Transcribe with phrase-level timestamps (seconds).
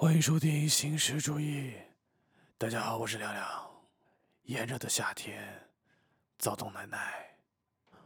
[0.00, 1.74] 欢迎收听新时主义。
[2.56, 3.70] 大家好，我是亮亮。
[4.44, 5.68] 炎热的夏天，
[6.38, 7.36] 躁动难耐，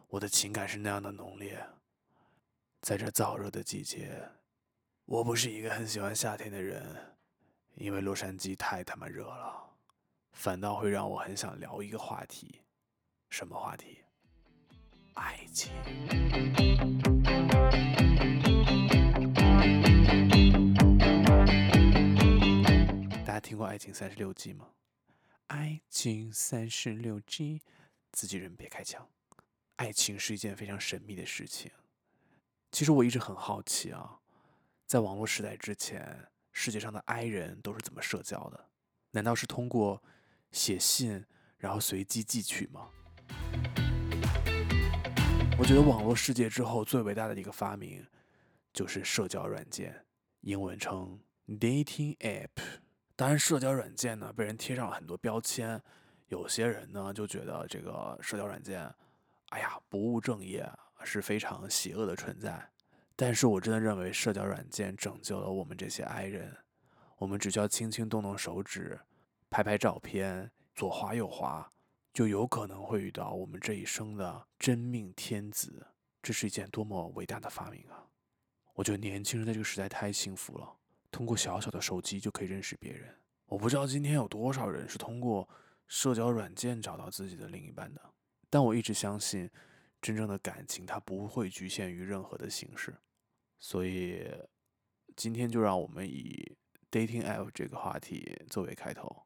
[0.09, 1.65] 我的情感是那样的浓烈。
[2.81, 4.29] 在这燥热的季节，
[5.05, 7.15] 我不是一个很喜欢夏天的人，
[7.77, 9.55] 因为洛杉矶太他妈热了，
[10.33, 12.61] 反倒会让我很想聊一个话题。
[13.31, 13.99] 什么话题？
[15.15, 15.71] 爱情。
[23.35, 24.69] 大家听过《爱情三十六计》吗？
[25.49, 27.61] 爱情三十六计，
[28.13, 29.11] 自己人别开枪。
[29.75, 31.69] 爱情是一件非常神秘的事情。
[32.71, 34.21] 其实我一直很好奇啊，
[34.87, 38.69] 在网络时代之前，世界上的 I 人都是怎么社交的？
[39.11, 40.01] 难道是通过
[40.53, 41.25] 写信，
[41.59, 42.89] 然后随机寄取吗？
[45.59, 48.07] 我觉得网络世界之后最伟大的一个发明，
[48.73, 50.07] 就是社交软件，
[50.43, 52.84] 英文称 dating app。
[53.17, 55.81] 当然，社交软件呢被人贴上了很多标签，
[56.27, 58.93] 有些人呢就觉得这个社交软件，
[59.51, 60.69] 哎呀不务正业，
[61.05, 62.71] 是非常邪恶的存在。
[63.15, 66.57] 但是我真的认为社交软件拯救了我们这些 I 人，
[67.17, 68.99] 我们只需要轻轻动动手指，
[69.49, 71.71] 拍拍照片，左滑右滑，
[72.13, 75.87] 就有可能会遇到我们这一生的真命天子。
[76.21, 78.03] 这是一件多么伟大的发明啊！
[78.73, 80.69] 我觉得年轻人在这个时代太幸福了。
[81.15, 83.15] 通过小小的手机就可以认识别人。
[83.47, 85.49] 我不知道今天有多少人是通过
[85.87, 88.01] 社交软件找到自己的另一半的，
[88.51, 89.49] 但我一直相信，
[90.03, 92.93] 真正的感情它不会局限于任何的形式。
[93.61, 94.29] 所以，
[95.15, 96.57] 今天就让我们以
[96.91, 99.25] dating app 这个话题作为开头，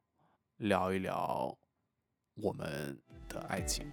[0.58, 1.56] 聊一聊
[2.34, 3.00] 我们
[3.30, 3.90] 的爱情。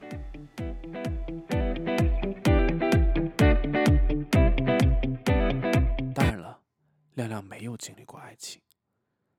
[7.16, 8.62] 亮亮没有经历过爱情，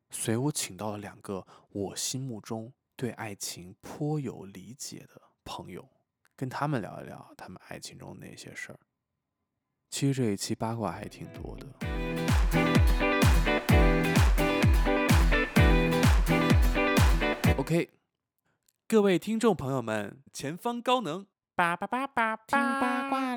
[0.08, 5.86] 所以我请到了两个我心目中对爱情颇有理解的朋友，
[6.34, 8.80] 跟他们聊一聊他们爱情中的那些事儿。
[9.90, 11.66] 其实这一期八卦还挺多的。
[17.58, 17.90] OK，
[18.88, 23.35] 各位听众朋友们，前方高能，叭叭叭叭，听八卦！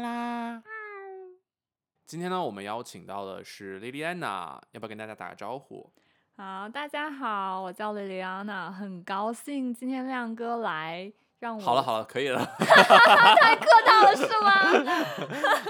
[2.10, 5.88] 今天呢，我们邀请到的是莉莉安娜，要不要跟大家打个招呼？
[6.36, 14.74] 好，大家好，我叫莉莉安娜，很高兴今天亮哥来，让我好了好了，可以了，太客套了是吗？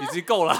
[0.00, 0.56] 已经够了。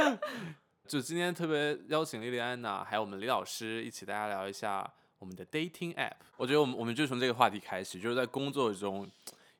[0.88, 6.14] 就今天特别邀请莉莉安娜，还有我们李老师一起，大家聊一下我们的 dating app。
[6.38, 9.06] 我觉得我们我们就从这个话题开始，就是在工作中。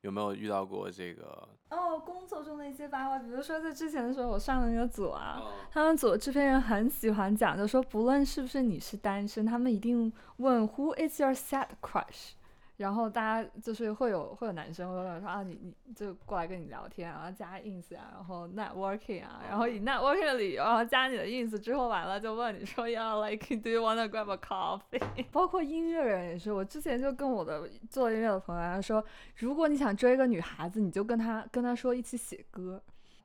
[0.05, 1.49] 有没有遇到过这个？
[1.71, 12.33] 哦，工作中的一些八卦，比如说在之前的时候，我上了那个组啊，他们组的制片人很喜欢讲，就说不论是不是你是单身，他们一定问 Who is your sad crush？
[12.77, 25.01] 然后大家就是会有会有男生会问说啊你你就过来跟你聊天，然后加 ins 啊，然后 networking 啊，然后以 networking 的理由，然后加你的 ins 之后完了就问你说要 like do you wanna grab a coffee？
[25.31, 29.03] 包括音乐人也是，我之前就跟我的做音乐的朋友说，
[29.37, 32.83] 如果你想追一个女孩子，你就跟她跟她说一起写歌，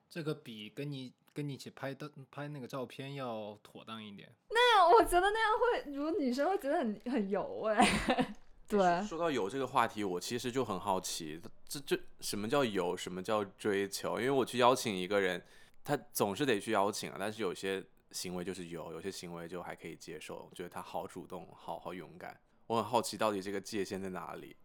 [0.08, 4.28] 这个比跟你跟你一起拍的拍那个照片要妥当一点。
[4.50, 8.34] 那样我觉得那样会，如果女生会觉得很很油哎。
[8.70, 14.20] 对，说到有这个话题，我其实就很好奇，这这什么叫有，什么叫追求？
[14.20, 15.44] 因为我去邀请一个人，
[15.82, 22.38] 他总是得去邀请啊，但是有些行为就是有，有些行为就还可以接受，觉得他好主动，好好勇敢。
[22.68, 24.56] 我很好奇，到底这个界限在哪里？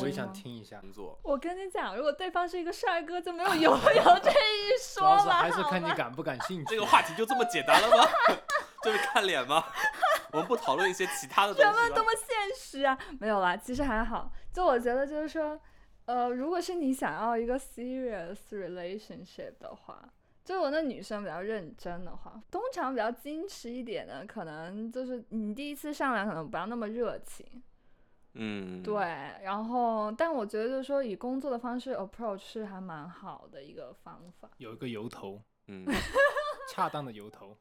[0.00, 0.80] 我也想听一下。
[0.80, 5.34] 工作，我跟你讲，如果对方是一个帅哥，就没有有 有这一说了。
[5.34, 6.64] 还是看你感不感兴趣。
[6.70, 8.08] 这个话题就这么简单了吗？
[8.82, 9.64] 就是看脸吗？
[10.34, 11.62] 我们不讨论一些其他的东西。
[11.62, 12.98] 人们多么现实啊！
[13.20, 14.32] 没有啦，其实还好。
[14.52, 15.58] 就我觉得，就是说，
[16.06, 20.12] 呃，如果是你想要一个 serious relationship 的话，
[20.44, 27.62] 就我那女生比较认真的话，通常比较矜持一点的，可能就是你第一次上来可能不要那么热情。
[28.32, 28.82] 嗯。
[28.82, 28.96] 对，
[29.42, 34.50] 然后，但我觉得就是说，以工作的方式 approach 是还蛮好的一个方法。
[34.56, 35.86] 有一个由头，嗯，
[36.72, 37.56] 恰当的由头。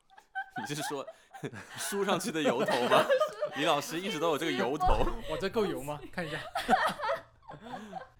[0.67, 1.05] 你是说？
[1.77, 3.03] 梳上去的油头吗？
[3.57, 5.99] 李老师一直都有这个油头， 我这够油吗？
[6.11, 6.37] 看一下。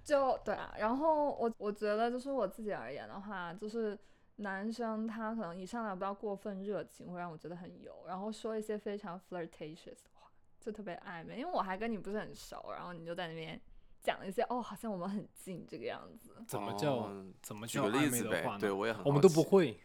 [0.04, 3.98] 就对啊，然后我我觉得就是我自己而言的话，就是
[4.36, 10.30] 男生他可能一上来不要过分热情，会让我觉得很油，然后说一些非常 flirtatious 的话，
[10.60, 13.60] 就特别暧昧，因为我还跟你不是很熟，然后你就在那边
[14.02, 16.36] 讲一些哦，好像我们很近这个样子。
[16.46, 17.10] 怎么叫
[17.42, 18.46] 怎么举个例子呗？
[18.60, 19.80] 对我也很，我们都不会。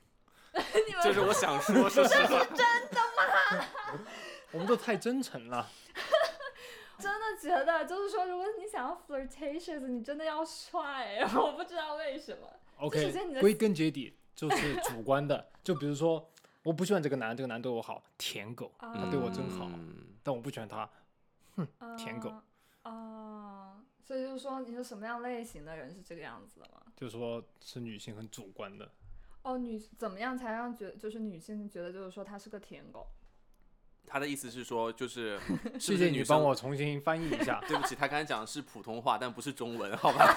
[1.04, 2.66] 就是我想说，说实话，真？
[4.52, 5.70] 我们都太真诚了。
[6.98, 12.48] 真的觉得，就是说，如果你想要 flirtatious，你真的要帅， 我不知道为什么。
[12.80, 15.48] 首先你 OK，的归根结底就是主观的。
[15.62, 16.28] 就比如说，
[16.64, 20.88] 我不喜欢这个男，这个男对我好，舔狗，他对我真好，嗯但我不喜欢他。
[21.56, 22.30] 哼舔狗
[22.82, 26.82] 啊、啊所以就是说，你是什么样类型的人是这个样子的吗？
[26.96, 28.90] 就是说是女性很主观的。
[29.42, 33.06] 哦，女怎么样才让觉就是女性觉得就是说他是个舔狗？
[34.08, 35.38] 他的意思是说，就是
[35.78, 37.60] 是谢谢你帮我重新翻译一下。
[37.68, 40.34] 对不起，他刚才讲的是普通话，但不是中文，好吧？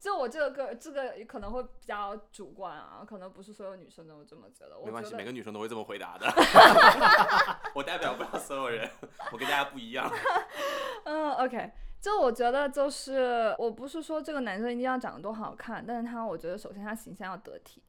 [0.00, 4.76] 就我这个这个可能会比较主观啊，可能不是所有女生都这么觉得。
[4.84, 6.26] 没关系，每个女生都会这么回答的。
[7.74, 8.88] 我代表不了所有人，
[9.32, 10.08] 我跟大家不一样。
[11.04, 17.82] 嗯，OK，就我觉得就是，我不是说这个男生一定要长得多好看，但是他我觉得首先他形象要得体，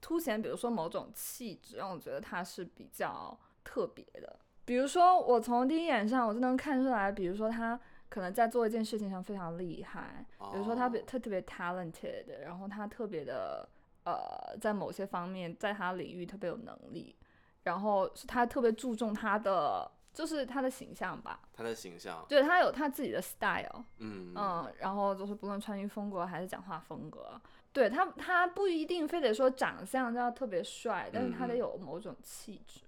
[0.00, 4.38] 凸显比如说某种气质，让我觉得他是比较特别的。
[4.64, 7.78] 比如说我从第一眼上我就能看出来，比如说他
[8.08, 13.68] 可能在做一件事情上非常厉害，比如说他比哦他特别 talented，然后他特别的
[14.04, 17.16] 呃，在某些方面在他领域特别有能力，
[17.62, 21.40] 然后是他特别注重他的就是他的形象吧。
[21.52, 27.40] 他的形象，对他有他自己的 style，嗯嗯，然后就是不论穿衣风格还是讲话风格，
[27.78, 32.80] 对他他不一定非得说长相就要特别帅，但是他得有某种气质。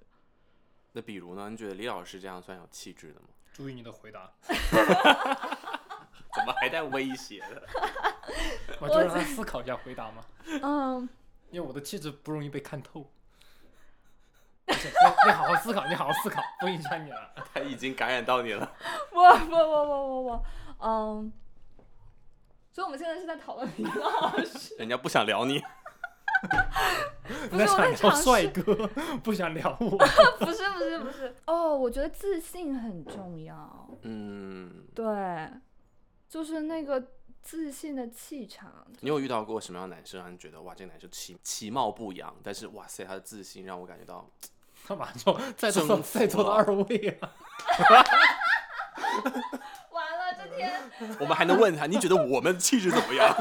[0.91, 1.49] 那比如呢？
[1.49, 3.29] 你觉得李老师这样算有气质的吗？
[3.55, 4.53] 注意你的回答， 怎
[6.45, 7.63] 么还带威胁的？
[8.81, 10.25] 我就让他思考一下回答嘛，
[10.61, 11.09] 嗯，
[11.51, 13.09] 因为我的气质不容易被看透。
[14.67, 14.75] 你
[15.27, 17.33] 你好好思考，你好好思考，不影响你了。
[17.55, 18.75] 他已经感染到你了。
[19.13, 20.45] 我我我我我我，
[20.81, 21.33] 嗯，
[22.73, 25.61] 所以我们现在是在讨论李老师，人家不想聊你，
[27.51, 28.87] 不是我那想聊在尝帅，哥，
[29.23, 29.91] 不想聊我。
[30.39, 35.05] 不是不是不是，哦，我觉得自信很重要，嗯，对，
[36.29, 37.05] 就是那个
[37.43, 44.31] 自信的气场，你有遇到过什么样的男生让你觉得哇，这个男生其其貌不扬，但是哇塞，他的自信让我感觉到
[44.87, 47.33] 他马上说，在座在座的二位啊，
[50.57, 50.73] 天。
[51.21, 53.35] 我们还能问他，你觉得我们气质怎么样？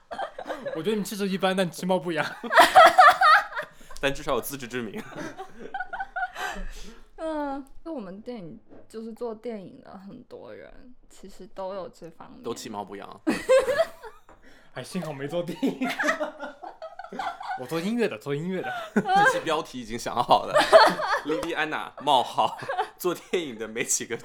[0.76, 2.24] 我觉得你气质一般，但其貌不扬。
[4.00, 5.02] 但至少有自知之明。
[7.16, 8.58] 嗯，就我们电影
[8.88, 12.42] 就是做电影的很多人，其实都有这方面。
[12.42, 13.20] 都其貌不扬。
[14.74, 15.88] 哎，幸好没做电影。
[17.60, 18.70] 我做音乐的，做音乐的。
[18.94, 20.54] 这期标题已经想好了
[21.24, 22.58] ，Lady Anna 冒号
[22.98, 24.18] 做电影的没几个。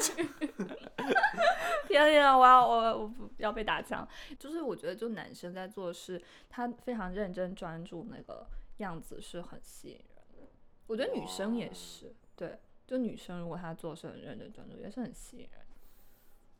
[1.89, 4.07] 天呀，我要我我不要被打枪。
[4.39, 8.47] 就是我觉得，就男生在做事，他非常认真专注，那个
[8.77, 10.47] 样子是很吸引人的。
[10.87, 12.57] 我觉得女生也是，对，
[12.87, 15.65] 就女生如果她做事很认真专注，也是很吸引人。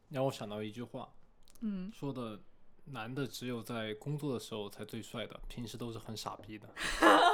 [0.10, 1.14] 让我想到一句话，
[1.62, 2.40] 嗯，说的
[2.86, 6.68] 男的只有在工作的时候才最帅的，平时都是很傻逼的。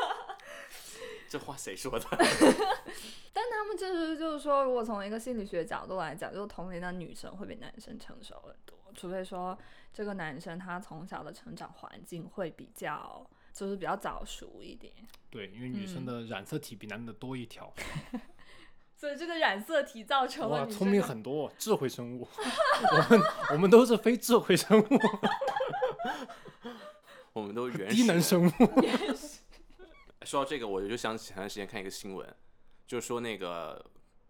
[1.38, 2.06] 这话谁说的？
[3.34, 9.58] 但他们就是就是说，如果从一个心理学角度来讲，就是同龄的女生会比男生成熟很多，除非说
[9.92, 14.94] 这个男生他从小的成长环境会比较就是比较早熟一点，
[15.30, 17.74] 对，因为女生的染色体比男的多一条，
[18.96, 22.26] 所以这个染色体造成了哇，聪明很多，智慧生物。
[22.94, 24.86] 我们我们都是非智慧生物，
[27.34, 28.52] 我们都原始 低能生物。
[30.26, 32.36] 说到这个，我就想起前段时间看一个新闻，
[32.88, 33.86] 就说那个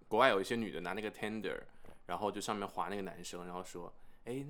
[0.08, 1.58] 国外有一些女的拿那个 Tender，
[2.06, 3.92] 然后就上面划那个男生，然后说，
[4.26, 4.46] 哎，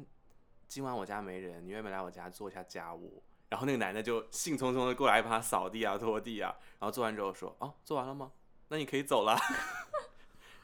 [0.67, 3.23] 今晚我家没人，你愿不愿意来我家做一下家务？
[3.49, 8.31] 然后那个男的就兴冲冲的过来帮他扫地啊、拖地啊，然后做完之后说，哦，做完了吗？
[8.69, 9.37] 那你可以走了。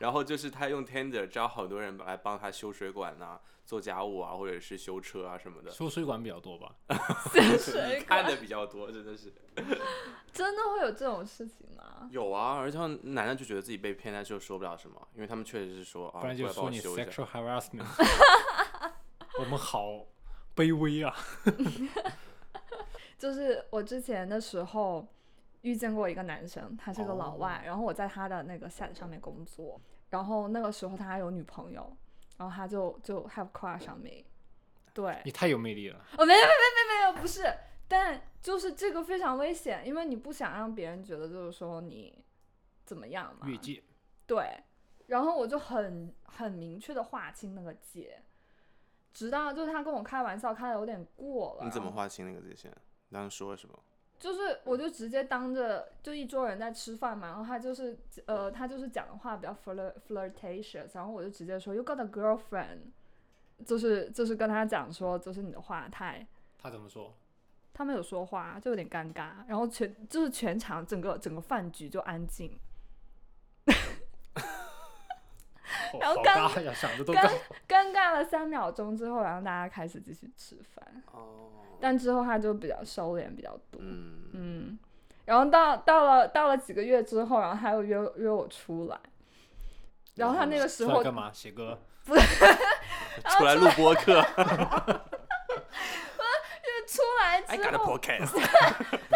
[0.01, 6.75] 然后就是他用 Tender 招好多人来帮他修水管呐、做家务啊，或者是修车啊什么的，修水管比较多吧？
[7.59, 9.31] 水看管的比较多，真的是。
[10.33, 12.09] 真的会有这种事情吗？
[12.09, 17.03] 有啊，而且他男的就觉得自己被骗，但是又说不了什么，因为他们确实是说啊，不然就过来帮说你我修一下。
[17.11, 17.85] sexual harassment。
[19.39, 20.05] 我们好
[20.55, 21.15] 卑微啊！
[23.17, 25.07] 就是我之前的时候
[25.61, 29.79] 遇见过一个男生，他是个老外，哦然后我在他的那个 set 上面工作，
[30.11, 31.91] 然后那个时候他还有女朋友，
[32.37, 34.23] 然后他就就 have crush on me，
[34.93, 36.05] 对，你太有魅力了。
[36.17, 37.43] 哦，没有没有没有没有，不是，
[37.87, 42.23] 但就是这个非常危险，因为你不想让别人觉得就是说你
[42.85, 43.81] 怎么样嘛，越界，
[44.27, 44.63] 对，
[45.07, 48.21] 然后我就很很明确的划清那个界，
[49.13, 52.69] 直到就是他跟我开玩笑开的有点过了，你怎么划清那个界限？
[53.09, 53.79] 你当时说了什么？
[54.21, 57.97] 就是我就直接当着就一桌人在吃饭嘛，然后他就是
[58.27, 62.91] 呃他就是讲的话比较 flirt flirtatious，然后我就直接说 You got a girlfriend，
[63.65, 66.27] 就是就是跟他讲说就是你的话太，
[66.59, 67.17] 他怎么说？
[67.73, 72.59] 他没有说话，就有点尴尬，然后全就是全场整个整个饭局就安静，
[73.65, 73.73] 哦
[75.99, 77.29] 然后刚好尬呀，想着都尴。
[77.67, 84.79] 尴尬了三秒钟之后，然后大家开始继续吃饭，哦，但之后他就比较收敛比较多，嗯，嗯，
[85.25, 88.97] 然后到到了到了几个月之后，然后他又约约我出来，
[90.15, 91.31] 然后他那个时候干嘛？
[91.33, 91.79] 写歌？
[92.03, 94.21] 不 出来录播客
[96.87, 97.61] 出来之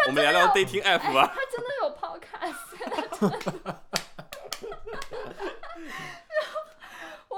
[0.06, 1.34] 我们聊聊 dating app 吧。
[1.34, 2.68] 他真的有 podcast，
[6.30, 6.54] 然后
[7.28, 7.34] 我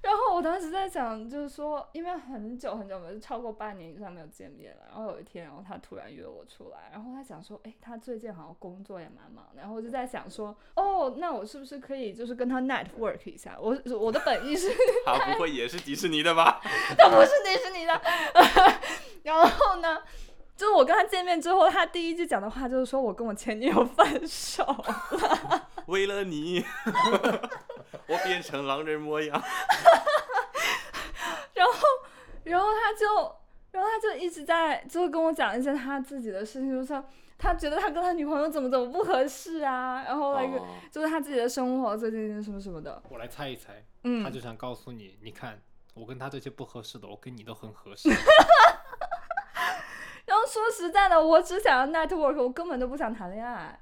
[0.00, 4.82] 然后我当时在想，就是说，因为很久很久没有，超过半年以上没有见面了。
[4.88, 9.60] 然后有一天，然后他突然约我出来，然后他想说，哎，他最近好像工作也蛮忙的。
[9.60, 13.56] 然后我就在想说，哦，那我是不是可以就是跟他 network 一下？
[13.60, 14.68] 我我的本意是
[15.04, 16.60] 他不会也是迪士尼的吧？
[16.96, 18.00] 他不是迪士尼的。
[19.24, 20.02] 然后呢，
[20.56, 24.64] 就是我跟他见面之后，他第一句讲的话就是说我跟我前女友分手。
[25.86, 26.64] 为了你，
[28.08, 29.42] 我变成狼人模样。
[31.54, 31.72] 然后，
[32.44, 33.06] 然后他就，
[33.72, 37.02] 然后他就一直在，就是跟我讲一些他自己的事情，就是
[37.38, 45.60] 他觉得他跟他女朋友怎么怎么不合适啊，然后那个、哦就是他自己的生活最近什么什么的，我来猜一猜，嗯，他就想告诉你，你看
[45.94, 48.08] 我跟他这些不合适的，我跟你都很合适。
[50.26, 53.78] 然后说实在的，我只想要 network，我根本就不想谈恋爱。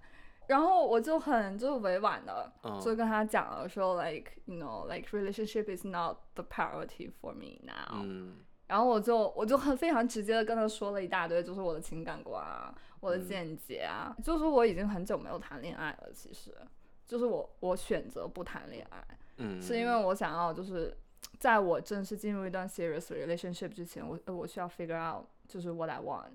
[0.48, 2.80] 然后我就很就是委婉的，嗯。
[2.80, 8.02] 就跟他讲了说，like you know like relationship is not the priority for me now。
[8.02, 8.36] 嗯。
[8.66, 13.26] 然后我就我就很非常直接的跟他说了一大堆，就是我的情感观啊，我的嗯。
[13.26, 16.54] 见解啊，就是我已经很久没有谈恋爱了，其实
[17.06, 19.04] 就是我我选择不谈恋爱，
[19.36, 20.96] 嗯，是因为我想要就是
[21.38, 26.30] 在我正式进入一段 serious relationship 之前，我我需要 figure out 就是 what I want，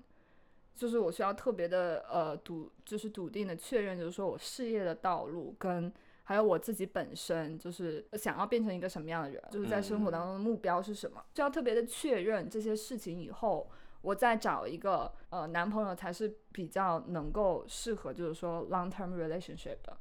[0.80, 5.92] 就是我需要特别的呃笃就是笃定的确认，就是说我事业的道路跟
[6.24, 13.68] 还有我自己本身就是想要变成一个什么样的人，就是在生活当中的目标是什么，需要特别的确认这些事情以后。
[14.02, 19.94] 我再找一个呃男朋友才是比较能够适合，就是说 long term relationship 的，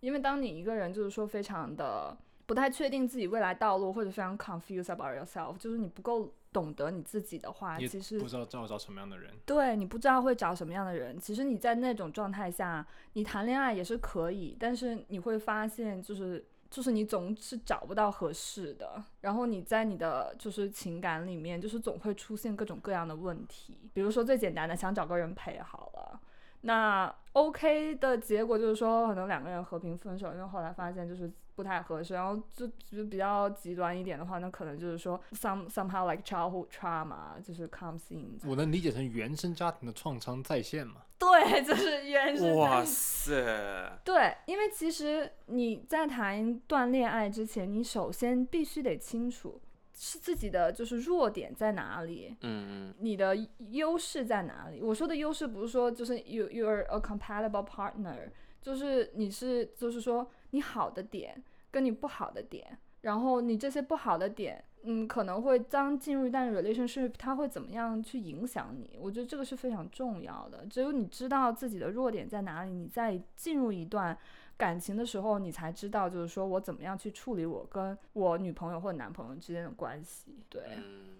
[0.00, 2.14] 因为当你一个人就是说非常的
[2.48, 9.30] 不太确定自己未来道路，或者非常 confused about yourself，就是你不够懂得你自己的话，其实不知道找找什么样的人。
[9.44, 11.20] 对你不知道会找什么样的人。
[11.20, 16.44] 其实你在那种状态下，你谈恋爱也是可以，但是你会发现就是。
[16.70, 23.88] 就是你总是找不到合适的，然后你在你的就是情感里面，就是总会出现各种各样的问题。
[23.94, 26.20] 比如说最简单的，想找个人陪好了，
[26.60, 32.14] 那 OK 的结果就是说，可能两个人和平分手，因为后来发现就是不太合适。
[32.14, 38.38] 然后就就比较极端一点的话，那可能就是说 some somehow like childhood trauma 就是 comes in。
[38.46, 41.02] 我能理解成原生家庭的创伤再现嘛？
[41.18, 49.60] 对， 就是原生哇家庭塞， 对，因为其实你在谈一段恋爱之前，你首先必须得清楚
[49.96, 53.36] 是自己的就是弱点在哪里，嗯你的
[53.70, 54.80] 优势在哪里？
[54.80, 58.30] 我说的优势不是说就是 you you are a compatible partner，
[58.62, 68.98] 就是你是就是说你好的点跟你不好的点，然后你这些不好的点，嗯，可能会当进入一段 relationship，它会怎么样去影响你？
[69.00, 70.64] 我觉得这个是非常重要的。
[70.66, 74.16] 只有你知道自己的弱点在哪里，你在进入一段
[74.56, 80.38] 感情的时候，你才知道，就是说我怎么样去处理我跟我女朋友或者男朋友之间的关系。
[80.48, 81.18] 对，嗯，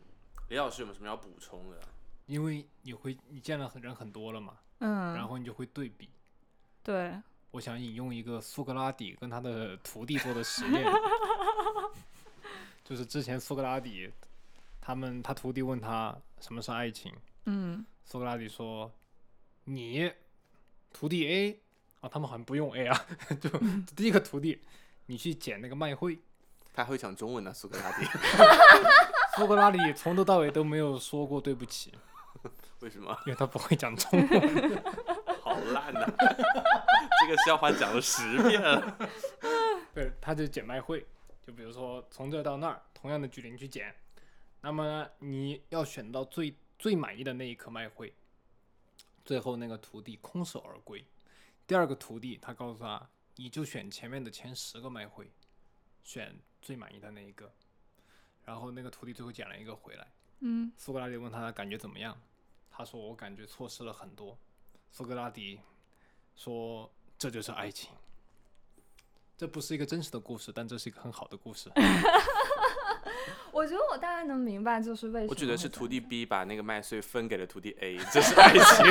[0.49, 1.79] 李老师有没有什么要补充的？
[2.27, 6.09] 因为你会你见了很人很多了嘛，嗯，然后你就会对比。
[6.83, 7.21] 对，
[7.51, 10.85] 我想引用一个苏格拉底跟他的徒弟做的实验，
[12.85, 14.11] 就是之前苏格拉底
[14.81, 17.13] 他们他徒弟问他什么是爱情，
[17.47, 18.91] 嗯苏格拉底说
[19.65, 20.11] ：“你
[20.93, 21.61] 徒弟 A
[22.01, 23.07] 啊，他们好像不用 A 啊，
[23.41, 23.51] 就
[23.95, 24.61] 第一个徒弟，
[25.07, 26.19] 你去捡那个麦穗。
[26.73, 28.07] 他会讲中文呢，苏格拉底。
[29.37, 31.93] 苏格拉底从头到尾都没有说过对不起，
[32.81, 33.15] 为什么？
[33.27, 34.83] 因为他不会讲中文。
[35.43, 36.27] 好烂呐、这
[37.29, 38.99] 个笑话讲了十遍了。
[39.95, 41.07] 对，他就捡麦穗，
[41.47, 43.95] 就比如说从这儿到那儿，同样的距离你去捡，
[44.63, 48.13] 那么你要选到最最满意的那一颗麦穗。
[49.25, 51.05] 最后那个徒弟空手而归。
[51.67, 55.31] 第二个徒弟他告诉他，你就选前面的前十个麦穗，
[56.03, 57.53] 选最满意的那一个。
[58.45, 60.07] 然后那个徒弟最后捡了一个回来。
[60.41, 62.19] 嗯苏格拉底问他感觉怎么样，
[62.71, 64.39] 他说我感觉错失了很多。
[64.91, 65.61] 苏格拉底
[66.35, 67.91] 说这就是爱情。
[69.37, 71.71] 这不是一个真实的故事，但这是一个很好的故事。
[73.53, 75.31] 我觉得我大概能明白，就是为什么。
[75.31, 78.87] 我觉得是徒弟 B 把那个麦穗分给了徒弟 A， 这是爱情。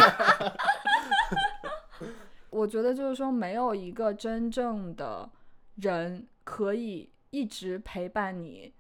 [2.49, 5.29] 我觉得就是说，没有一个真正的
[5.75, 8.73] 人可以一直陪伴你，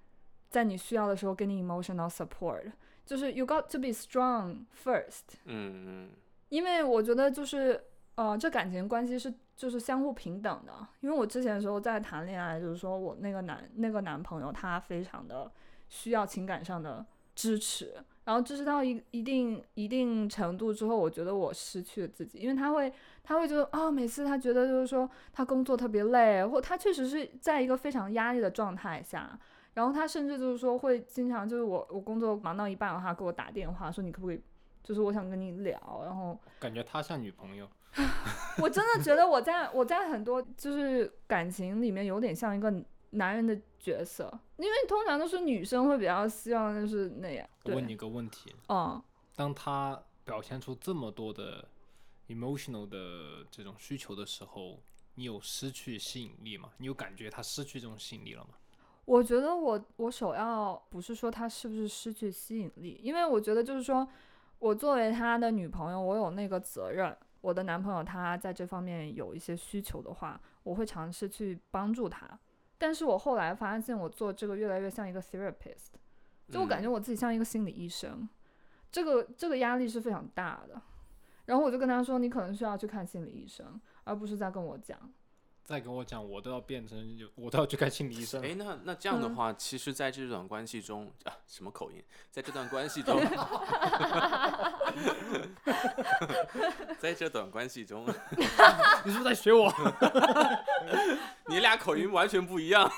[0.49, 2.71] 在你需要的时候给你 emotional support。
[3.05, 5.35] 就是 you got to be strong first。
[5.45, 6.09] 嗯嗯。
[6.49, 7.81] 因为我觉得就是
[8.17, 10.73] 呃，这感情关系是就是相互平等的。
[10.99, 15.51] 因为我之前的时候在谈恋爱，就是说我那个男那个男朋友他非常的
[15.87, 17.05] 需要情感上的
[17.35, 17.93] 支持。
[18.25, 22.91] 然后支持到一一定一定程度之后，我觉得我失去了自己，因为他会
[23.23, 29.39] 他会觉得啊，每次他觉得就是说他工作特别累，或他确实是在一个非常压力的状态下，
[29.75, 34.41] 然后他甚至就是说会经常就是我我工作忙到一半的话给我打电话说你可不可以，
[34.83, 37.65] 就是我想跟你聊，然后感觉他像女朋友，
[38.61, 42.73] 我真的觉得我在我在很多就是感情里面有点像一个。
[43.11, 47.49] 男人的角色，因为通常都是女生会比较希望就是那样。
[47.63, 49.01] 我问你个问题，嗯，
[49.33, 51.65] 当他表现出这么多的
[52.27, 54.83] emotional 的这种需求的时候，
[55.15, 56.69] 你有失去吸引力吗？
[56.79, 58.49] 你有感觉他失去这种吸引力了吗？
[59.05, 64.05] 我觉得我我首要不是说他是不是失去吸引力，因为我觉得就是说
[64.59, 67.17] 我作为他的女朋友，我有那个责任。
[67.47, 72.27] 我的男朋友他在这方面有一些需求的话，我会尝试去帮助他。
[72.77, 75.93] 但是我后来发现，我做这个越来越像一个 therapist，
[76.51, 78.27] 就我感觉我自己像一个心理医生，
[78.91, 80.81] 这个这个压力是非常大的。
[81.45, 84.99] 然后我就跟他说，你可能需要去看心理医生，而不是在跟我讲。
[85.67, 86.97] 再跟我讲，我都要变成，
[87.35, 88.41] 我都要去看心理医生。
[88.41, 92.01] 哎，那那这样的话，其实在这段关系中啊，什么口音？
[92.31, 93.19] 在这段关系中，
[96.97, 98.05] 在这段关系中，
[99.03, 99.69] 你是不是在学我？
[101.47, 102.89] 你俩口音完全不一样，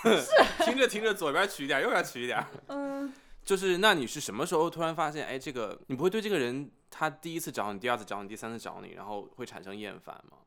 [0.64, 2.46] 听着听着左边取一点，右边取一点。
[2.68, 3.12] 嗯，
[3.44, 10.38] 就是那你是什么时候突然发现，哎，这个你不会对这个人，他第一次找你，第二次找你，第三次找你，然后会产生厌烦吗？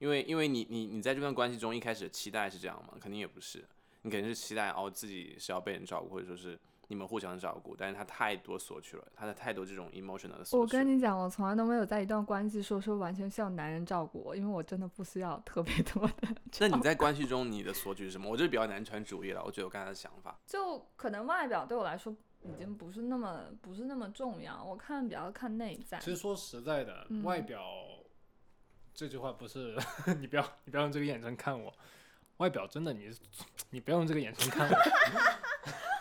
[0.00, 2.94] 因为，因为你，你，你在这段关系中一开始的期待是这样吗？
[2.98, 3.62] 肯定也不是，
[4.02, 6.58] 你肯定是期待哦，自己是要被人照顾，或者说是
[6.88, 7.76] 你们互相照顾。
[7.76, 10.56] 但是他太多索取了，他的太多这种 emotional 的索取。
[10.56, 16.28] 我跟你讲，我从来都没有在一段关系说说完全需要男人照顾我，因为我真的不需要特别多的。
[16.60, 18.30] 那你在关系中你的索取是什么？
[18.30, 20.40] 我就是比较男权主义了，我觉得我刚才的想法。
[20.46, 22.10] 就可能外表对我来说
[22.42, 25.98] 已经不是那么不是那么重要，我看比较看内在。
[25.98, 27.62] 其实说实在的，外表。
[28.94, 29.76] 这句话不是
[30.20, 31.72] 你不要你不要用这个眼神看我，
[32.36, 33.10] 外表真的你
[33.70, 34.76] 你不要用这个眼神看我，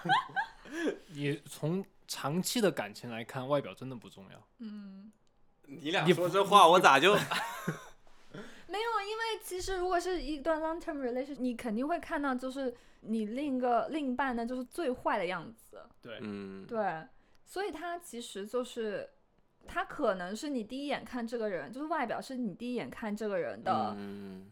[1.07, 4.47] 你从长期的感情来看，外表真的不重要。
[4.57, 5.11] 嗯，
[5.63, 7.13] 你俩说这话我咋就
[8.67, 8.89] 没有？
[9.09, 15.81] 因为其实如果是一段 long term relation，你肯定会看到就是你另一个另一半呢就是最坏的样子。
[16.01, 17.07] 对，嗯，对，
[17.45, 19.09] 所以他其实就是。
[19.67, 23.95] 他可能是你第一眼看这个人，就是外表是你第一眼看这个人的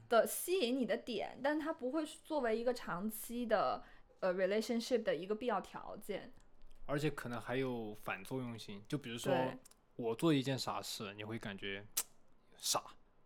[0.09, 3.83] 的吸引你的点，但他不会作为一个长期的
[4.19, 6.31] 呃 relationship 的一个必要条件。
[6.85, 9.35] 而且可能还有反作用性，就比如说
[9.95, 11.85] 我做一件傻事，你会感觉
[12.55, 12.79] 傻；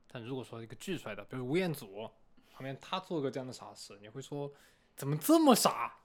[0.07, 2.09] 但如果说一个巨帅的，比如吴彦祖
[2.51, 4.51] 旁边他做个这样的傻事，你会说
[4.95, 5.97] 怎么这么傻？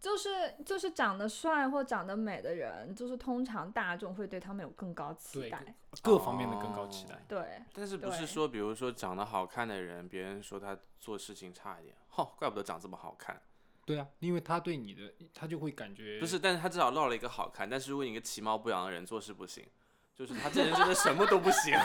[0.00, 7.20] 就是就是长得帅或长得美的人，就是通常大众会对他们有更高期待，各方面的更高期待。
[7.26, 13.42] 对，但是不是说，比如说长得好看的人，别人说他做事情差一点，吼，怪不得长这么好看。
[13.84, 17.68] 对啊，因为他对你的，他就会感觉不是，但是他至少落了一个好看。
[17.68, 19.66] 但是如果你一个其貌不扬的人做事不行，
[20.14, 21.76] 就是他这人真的什么都不行，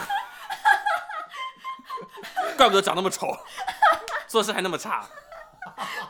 [2.58, 3.28] 怪不得长那么丑，
[4.28, 5.08] 做事还那么差。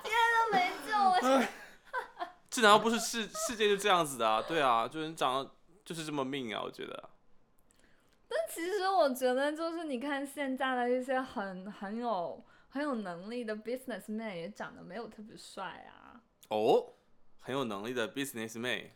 [0.04, 0.92] 天都没救
[1.30, 1.48] 了。
[2.54, 4.40] 这难道不是世世界就这样子的啊？
[4.48, 5.52] 对啊，就是你长得
[5.84, 6.62] 就是这么命啊！
[6.62, 7.10] 我觉得。
[8.30, 16.22] 但其实我觉得，就是你看现在的一些很很有很有能力的 businessman 也长得没有特别帅啊。
[16.50, 16.94] 哦，
[17.40, 18.92] 很有能力的 businessman，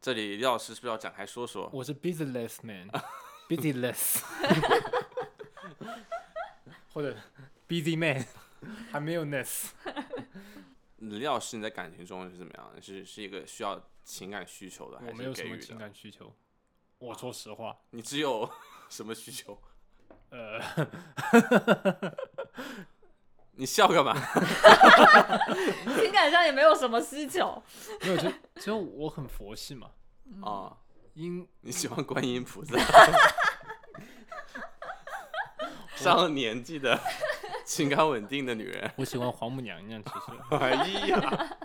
[0.00, 1.68] 这里李老师是不是要展开说说？
[1.72, 4.22] 我是 businessman，business，
[6.94, 7.16] 或者
[7.66, 8.24] busy man，
[8.92, 9.70] 还没有 ness。
[11.10, 12.70] 李老师，你在感情中是怎么样？
[12.80, 16.34] 是是一个需要情感需求的，还是我没有什么情感需求。
[16.98, 18.48] 我说实话，你只有
[18.88, 19.60] 什么需求？
[20.30, 20.60] 呃，
[23.52, 24.14] 你笑干嘛？
[26.00, 27.62] 情感上也没有什么需求。
[28.00, 29.90] 没有，就只有我很佛系嘛。
[30.42, 30.76] 啊，
[31.14, 32.76] 因你喜欢观音菩萨。
[35.94, 36.98] 上了年纪的
[37.66, 38.90] 情感稳定的女人。
[38.96, 40.70] 我喜欢黄母娘娘，其实 哎
[41.08, 41.58] 呀，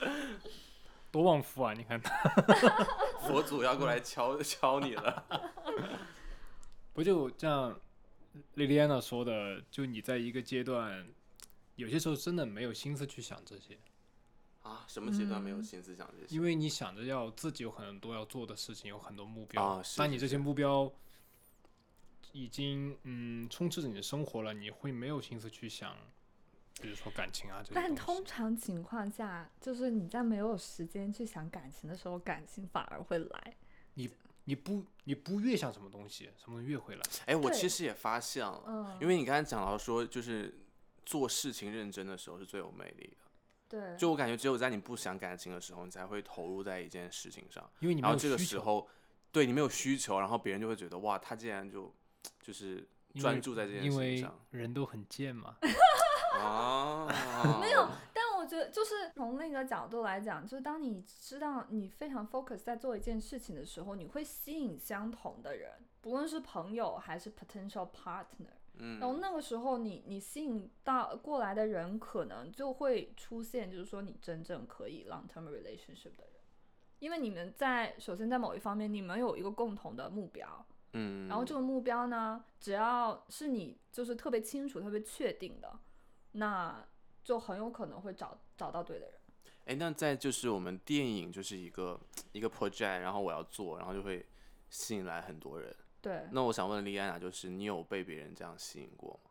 [1.10, 1.72] 多旺夫啊！
[1.74, 2.12] 你看他，
[3.26, 5.24] 佛祖要过来敲敲你了。
[6.92, 7.78] 不就像
[8.54, 11.06] 莉莉安娜说的，就你在一个阶段，
[11.76, 13.78] 有些时候真的没有心思去想这些，
[14.62, 16.34] 啊，什么阶段没有嗯心思想这些？
[16.34, 19.62] 因为你想着要自己有很多要做的事情，有很多目标。
[19.62, 20.92] 啊是是当你这些是目标
[22.32, 25.96] 已经嗯充斥着你的生活了，你会没有心思去想，
[26.80, 27.94] 比如说感情啊这些但。
[27.94, 33.56] 通常情况下，就是你在没有时间去想感情的时候，感情反而会来。
[33.94, 34.08] 你
[34.44, 37.02] 你不你不越想什么东西，什么东西越会来。
[37.26, 40.60] 哎，我其实也发现了，嗯，因为你刚才讲到说，就是
[41.04, 43.16] 做事情认真的时候是最有魅力的。
[43.68, 47.70] 对，就我感觉，只有在你不想感情的时候，你才会投入在一件事情上。
[47.78, 48.88] 因为你没然后这个有需求，时候，
[49.30, 51.94] 对你没有需求，然后别人就会觉得哇，他竟然就
[52.40, 55.56] 就是专注在这件因为事情上人都很贱嘛。
[56.40, 57.06] 啊，
[57.60, 68.56] 没有，但我觉得就是从另一个角度来讲，就是当你知道你非常 focus 在做一件事情的时候，你会吸引相同的人，不论是朋友还是 potential partner。
[68.98, 76.40] 然后嗯，那个时候你，你吸引到过来的人，可能就会出现，就是说你真正可以 long term relationship 的人，
[77.00, 85.78] 因为你们在首先在某一方面，你们有一个共同的目标，嗯，然后这个目标呢，只要是你就是特别清楚、特别确定的，
[86.32, 86.86] 那
[87.22, 89.14] 就很有可能会找找到对的人。
[89.66, 92.00] 哎，那在就是我们电影就是一个
[92.32, 94.26] 一个 project，然后我要做，然后就会
[94.68, 95.74] 吸引来很多人。
[96.00, 99.30] 对，那我想问莉安娜，就是你有被别人这样吸引过吗？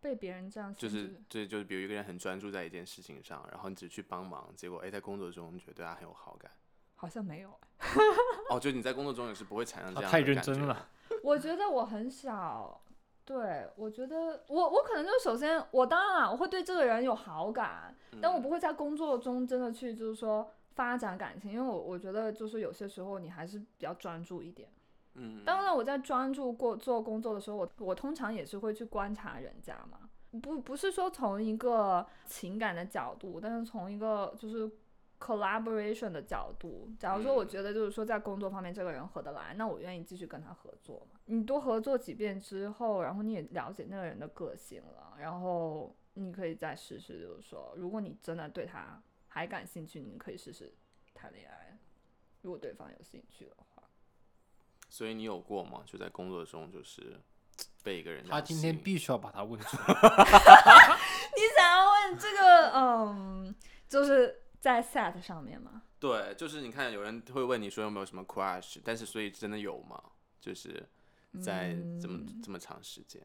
[0.00, 6.50] 被别人这样就是对，就是比如一个人很专注在一件事情上，然后你只去帮忙，结果哎，在工作中你觉得对他很有好感。
[6.94, 7.50] 好像没有。
[8.50, 10.88] 哦，就你在工作中也是不会产生这样的感觉认真了。
[11.22, 12.80] 我觉得我很少，
[13.24, 24.68] 对我觉得我我可能就首先我当然啊我会对这个人有好感，但我嗯不会在工作中真的去就是说发展感情，因为我我觉得就是有些时候你还是比较专注一点。
[25.14, 34.70] 嗯，当然我在专注过做工作的时候，我我通常也是会去观察人家嘛，不不是说从一个情感的角度，但是从一个就是
[35.24, 36.90] collaboration 的角度。
[36.98, 41.18] 假如说我嗯觉得就是说在工作方面这个人合得来，那我愿意继续跟他合作嘛。
[41.24, 50.74] 你多合作几遍之后，然后你也了解那个人的个性了，然后你可以再试试，就是说如果你真的对他还感兴趣，你可以试试
[51.14, 51.78] 谈恋爱。
[52.42, 53.82] 如果对方有兴趣的话。
[54.90, 55.82] 所以你有过吗？
[55.86, 57.18] 就在工作中，就是
[57.82, 59.84] 被一个人他今天必须要把他问出来。
[61.34, 63.54] 你想要问这个，嗯，
[63.88, 65.82] 就是在 set 上面吗？
[66.00, 70.02] 对，就是你看有人会问你说有没有什么 crush，但是所以真的有吗？
[70.40, 70.88] 就是
[71.42, 73.20] 在这么、嗯这么长时间，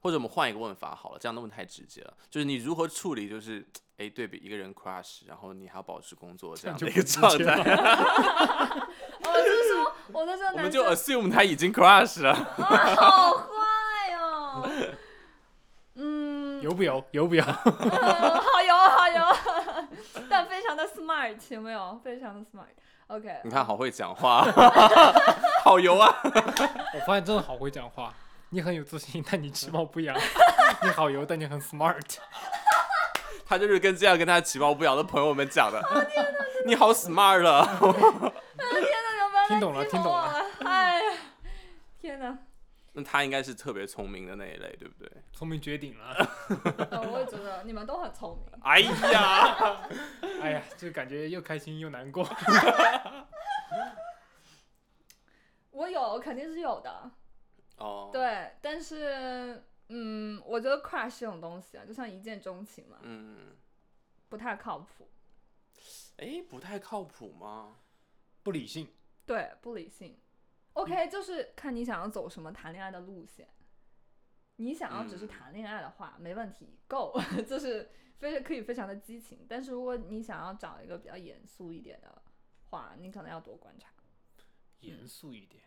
[0.00, 3.62] 或者我们换一个问法好了，这样的问太直接了，就是你如何处理就是
[3.98, 8.88] 哎对比一个人 crush，然后你还要保持工作这样的一个状态，接 了
[9.24, 12.32] 哦，就是说我的这个我们就 assume 他已经 crush 了。
[12.32, 14.66] 啊，好坏哦。
[15.96, 17.04] 嗯，有不有？
[17.10, 17.44] 有不有？
[20.86, 22.00] smart，有没有？
[22.02, 22.66] 非常的 smart。
[23.08, 24.44] OK，你看好会讲话，
[25.64, 26.14] 好油啊！
[26.94, 28.14] 我发现真的好会讲话，
[28.50, 30.16] 你很有自信，但你其貌不扬。
[30.82, 32.00] 你好油，但你很 smart。
[33.46, 35.82] 他就是跟这样跟他其貌不扬的朋友们讲的。
[36.66, 37.66] 你好 smart 啊！
[37.80, 40.32] 天哪，有没有听懂了听懂了？
[40.64, 41.12] 哎呀，
[42.00, 42.38] 天哪！
[42.92, 45.10] 那他应该是特别聪明的那一类，对不对？
[45.32, 46.14] 聪明绝顶了。
[46.90, 48.46] 呃 我也觉得你们都很聪明。
[48.62, 48.80] 哎
[49.12, 49.88] 呀，
[50.42, 52.28] 哎呀，就感觉又开心又难过。
[55.70, 57.10] 我有，肯定是有的。
[57.78, 63.56] 哦，，对，但是，嗯，我觉得 crush 这种东西啊，就像一见钟情嘛，嗯，
[64.28, 65.08] 不太靠谱。
[66.16, 67.76] 哎，不太靠谱吗？
[68.42, 68.92] 不理性。
[69.24, 70.18] 对，不理性。
[70.74, 73.48] OK，就是看你想要走什么谈恋爱的路线。
[74.56, 79.46] 你想要只是嗯谈恋爱的话，没问题，Go， 就是非可以非常的激情。
[79.48, 82.20] 但是如果你想要找一个比较严肃一点的
[82.68, 83.88] 话，你可能要多观察，
[84.80, 85.64] 严肃一点，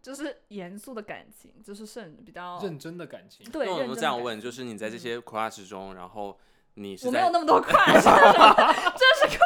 [0.00, 3.50] 就是严肃的感情，就是甚比较认真的感情。
[3.50, 3.66] 对。
[3.66, 6.38] 那我认真的感们这样问，就是你在这些 crush 中，然后
[6.74, 8.00] 你是我没有那么多 crush，
[8.96, 9.36] 这是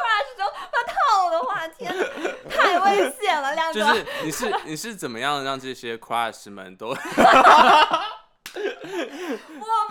[1.31, 1.95] 的话，天，
[2.49, 3.81] 太危险了，亮哥。
[3.81, 6.97] 就是你是你是怎么样让这些 crush 们都 我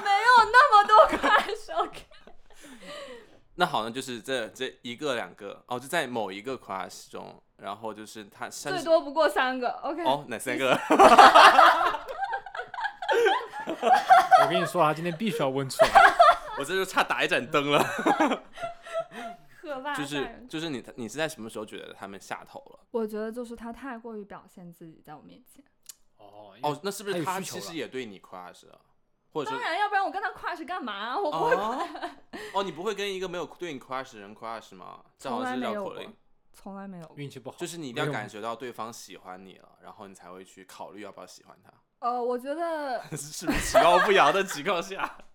[0.03, 2.05] 没有那么多 crush，OK。
[3.55, 3.91] 那好呢？
[3.91, 10.03] 就是这这一个两个哦，就在某一个 crush 中，然后就是他最多不过三个，OK。
[10.03, 10.79] 哦哪三个？
[14.41, 15.89] 我跟你说，啊今天必须要问出来。
[16.57, 17.85] 我这就差打一盏灯了。
[19.99, 22.79] 就是就是你你是在什么时候觉得他们下头了？
[22.91, 25.63] 我觉得就是他太过于表现自己在我面前。
[26.17, 28.79] 哦哦，那是不是他其实也对你 crush 啊？
[29.31, 31.17] 或者当然，要不然我跟他 crush 干嘛？
[31.19, 31.87] 我不会，哦
[32.55, 35.03] 哦，你不会跟一个没有对你 crush 的人 crush 吗？
[35.17, 36.13] 这好像是绕口令，，
[36.51, 37.11] 从来没有。
[37.15, 41.71] 运气不好，就是你一定要感觉到对方喜欢你了，然后你才会去考虑要不要喜欢他。
[41.99, 45.17] 呃，我觉得 是不是其貌不扬的情况下？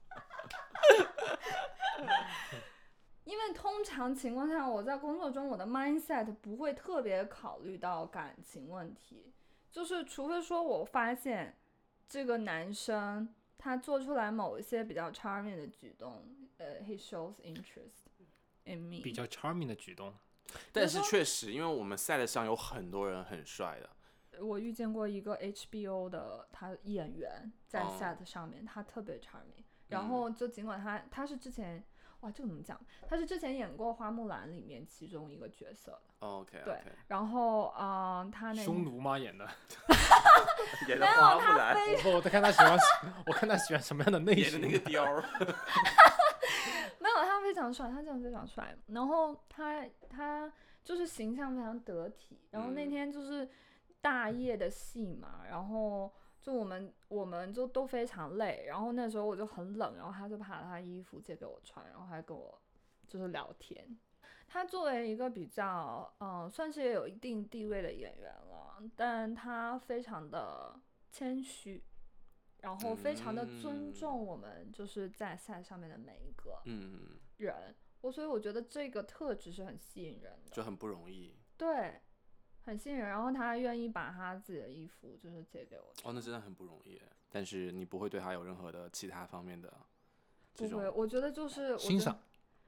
[3.25, 9.33] 因为通常情况下，我在工作中我的 mindset 不会特别考虑到感情问题，
[9.71, 11.57] 就是除非说我发现
[12.09, 16.23] 这个男生他做出来某一些比较 charming 的举动，
[16.59, 18.05] 呃，he shows interest
[18.65, 20.13] in me，比较 charming 的举动。
[20.73, 29.61] 但是确实，因为我们 set 上有很多人很帅的，我遇见过一个 HBO 的他演员在哦 set 上面，他特别 charming。
[29.61, 31.85] 嗯然后就尽管他他是之前
[32.25, 32.81] 哇这个怎么讲？
[33.09, 36.27] 他是之前演过《花木兰》里面其中一个角色的。
[36.27, 39.19] OK 对然后嗯、呃他那匈奴吗？
[39.19, 39.47] 演的？
[40.89, 42.79] 演的花木兰，我不，我在看他喜欢，
[43.27, 45.23] 我看他喜欢什么样的类型演的那个貂儿，
[46.99, 48.75] 没有他非常帅，他真的非常帅。
[48.89, 50.51] 然后他他
[50.83, 52.41] 就是形象非常得体。
[52.51, 53.49] 然后那嗯天就是
[54.01, 56.11] 大夜的戏嘛，然后
[56.45, 62.61] 就我们我们就都非常累，然后那时候我就很冷，然后他就把他衣服借给我穿，然后还跟我
[63.09, 63.99] 就是聊天。
[64.47, 70.79] 他作为一个比较嗯、呃算是也有一定地位的演员了，但他非常的
[71.11, 71.83] 谦虚，
[72.61, 77.75] 然后非常的尊嗯重我们就是在赛上面的每一个嗯，人。
[78.03, 81.35] 我所以我觉得这个特质是很吸引人的，就很不容易。
[81.57, 82.03] 对，
[82.65, 83.09] 很信任。
[83.09, 87.01] 然后他还愿意把他自己的衣服就是借给我，哦，那真的很不容易。
[87.31, 89.73] 但是你不会对他有任何的其他方面的
[90.55, 92.17] 不会，我觉得就是我欣赏，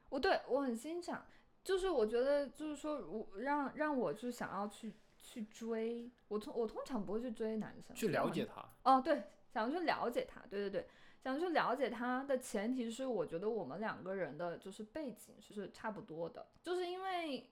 [0.09, 1.25] 我对我很欣赏，
[1.63, 8.69] 就是我觉得就是说，我让让我就想要去去追，我通我通常不会去追男生，去了解他。
[8.83, 10.89] 哦，对，想要去了解他，对对对，
[11.23, 17.49] 想要去了解他的前提是，我觉得我们两个人的就是背景是差不多的，就是因为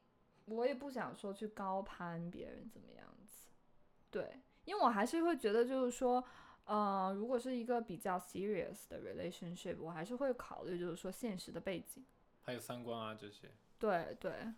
[0.46, 3.48] 我也不想说去高攀别人怎么样子，
[4.10, 6.22] 对，因为我还是会觉得就是说，
[6.64, 12.04] 呃，如果是一个比较 serious 的 relationship，我还是会考虑就是说现实的背景。
[12.42, 14.52] 还有三观啊这些，对对，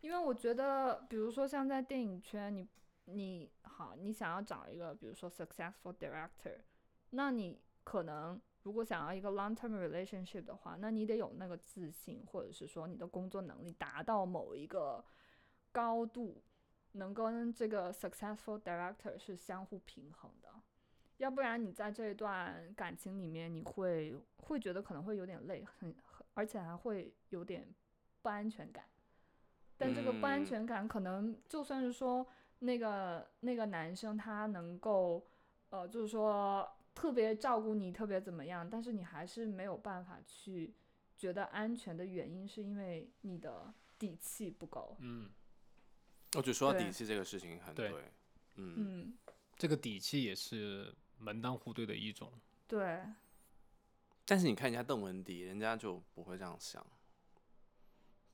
[0.00, 2.68] 因为我觉得，比如说像在电影圈，你
[3.04, 6.58] 你好，你想要找一个比如说 successful director，
[7.10, 15.04] 那你可能如果想要一个 long term relationship 的话，那你得有那个自信，或者是说你的工作能力达到某一个
[15.70, 16.42] 高度，
[16.92, 20.48] 能跟这个 successful director 是相互平衡的。
[21.18, 27.72] 要不然你在这一段感情里面，你会会觉得可能会有点累，很很而且还会有点
[28.22, 28.84] 不安全感。
[29.76, 32.26] 但这个不安嗯全感，可能就算是说
[32.60, 35.24] 那个那个男生他能够，
[35.68, 40.74] 呃，就是说特别照顾你，特别怎么样，但是你还是没有办法去
[41.16, 44.96] 觉得安全的原因，是因为你的底气不够。
[45.00, 45.28] 嗯，
[46.36, 48.02] 我觉得说到底气这个事情很对对，
[48.56, 49.18] 嗯，嗯，
[49.56, 52.32] 这个底气也是门当户对的一种。
[52.66, 53.02] 对，
[54.24, 56.84] 但是你看人家邓文迪，人家就不会这样想。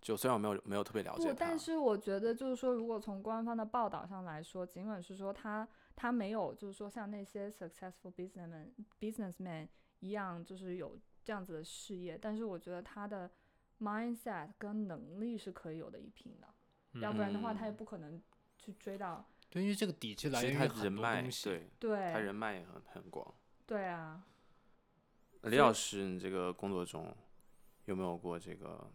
[0.01, 13.31] 就虽然我没有没有特别了解不，但是我觉得就是说，如果从官方的报道上来说，尽管是说他他没有就是说像那些 successful businessman businessman 一样，就是有这样子的事业，但是我觉得他的
[13.79, 16.49] mindset 跟能力是可以有的一拼的，
[17.01, 18.23] 要不然的话他也嗯不可能
[18.57, 19.29] 去追到。
[19.51, 21.61] 对，因为这个底气来源于很他人脉多东西。
[21.79, 23.35] 对，他人脉也很很广。
[23.67, 24.25] 对啊，
[25.43, 27.15] 李老师，你这个工作中
[27.85, 28.91] 有没有过这个？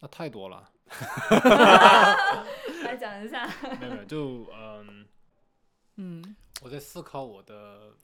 [0.00, 0.70] 那太多了，
[2.84, 3.46] 来讲一下。
[3.80, 5.06] 没有没有，就嗯，
[5.96, 7.94] 嗯，我在思考我的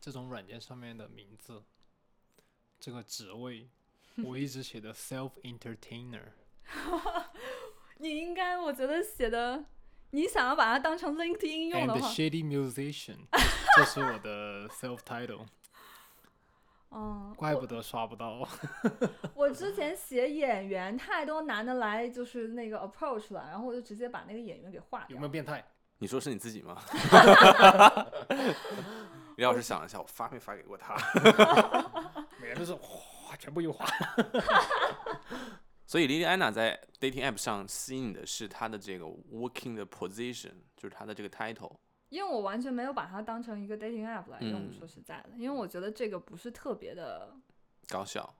[0.00, 1.62] 这种软件上面的名字，
[2.80, 3.70] 这个职位，
[4.24, 6.32] 我一直写的 self entertainer，
[7.98, 9.64] 你应该我觉得写的，
[10.10, 13.18] 你想要把它当成 LinkedIn 用 and 的话，shady musician，
[13.76, 15.46] 这是我的 self title，
[16.94, 18.46] 嗯，怪不得刷不到。
[19.34, 25.14] 我之前写演员，太多男的来就是那个 approach 了，然后我就直接把那个演员给划掉。
[25.14, 25.64] 有没有变态？
[25.98, 26.80] 你说是你自己吗？
[29.36, 30.94] 李老师想一下，我发没发给过他？
[32.40, 33.86] 每人都是哗，全部优化。
[35.86, 41.76] 所以莉莉安娜在 dating app 上吸引的是她的这个 working 的 position，就是她的这个 title。
[42.12, 47.34] 因为我完全没有把它当成一个 dating app 来用，嗯说实在的，因为我觉得这个不是特别的，
[47.88, 48.34] 高效。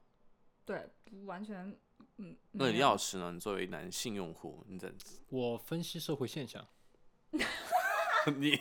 [0.67, 1.75] 对，不完全，
[2.19, 2.37] 嗯。
[2.51, 3.33] 那李老师呢？
[3.33, 4.95] 你作为男性用户，你怎
[5.31, 6.69] 我分析社会现象，
[8.37, 8.61] 你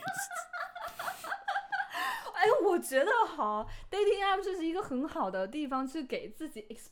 [2.32, 6.86] 哎，我觉得好，dating app 这是一个很好的地方，去给自己 ex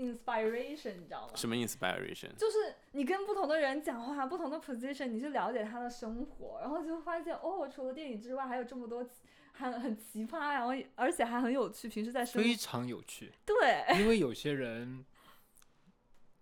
[0.00, 1.32] inspiration，你知道吗？
[1.34, 2.34] 什么 inspiration？
[2.36, 9.10] 就是你跟不同的人讲话，不同的 position，你去了解他的生活，然后就会发现哦，除了电影之外，还有这么多奇
[9.52, 11.88] 很很奇葩，然后而且还很有趣。
[11.88, 13.32] 平时在生非常有趣。
[13.44, 15.04] 对，因为有些人，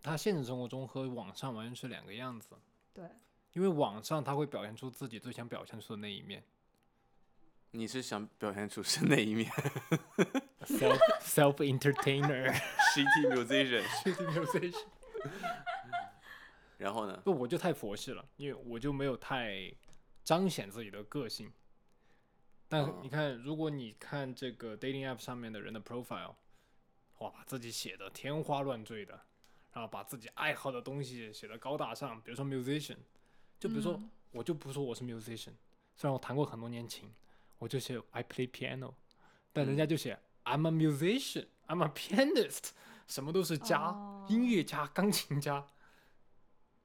[0.02, 2.56] 他现实生活中和网上完全是两个样子。
[2.94, 3.04] 对，
[3.54, 6.44] 因为网上他会表现出自己最想表现出的那一面
[7.72, 9.50] 你是想表现出是哪一面
[10.60, 13.84] ，self self entertainer？Shitty musician。
[14.32, 14.86] musician。
[16.78, 17.20] 然后呢？
[17.24, 19.72] 不，我就太佛系了，因为我就没有太
[20.24, 21.52] 彰显自己的个性。
[22.68, 26.36] 但哦你看，如果你看这个 dating app 上面的人的 profile，
[27.18, 29.20] 哇，把自己写的天花乱坠的，
[29.72, 32.98] 然后把自己爱好的东西写的高大上，比如说 musician，
[33.58, 35.54] 就比如说、嗯我就不说我是 musician，
[35.96, 37.10] 虽然我弹过很多年琴，
[37.58, 38.94] 我就写 I play piano，
[39.52, 42.70] 但人家就写 I'm a musician，I'm a pianist，
[43.06, 45.66] 什么都是家，哦音乐家、钢琴家，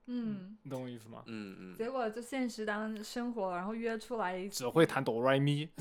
[0.06, 1.24] 嗯，你懂我意思吗？
[1.28, 1.76] 嗯嗯。
[1.78, 4.50] 结果就现实当生活，然后约出来一。
[4.50, 5.66] 只会弹哆来咪，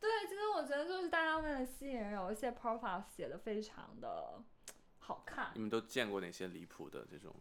[0.00, 4.42] 对，其实我觉得就是大家为了吸引人，有一些 profile 写的非常的
[4.98, 5.60] 好看你。
[5.60, 7.34] 们都见过哪些离谱的这种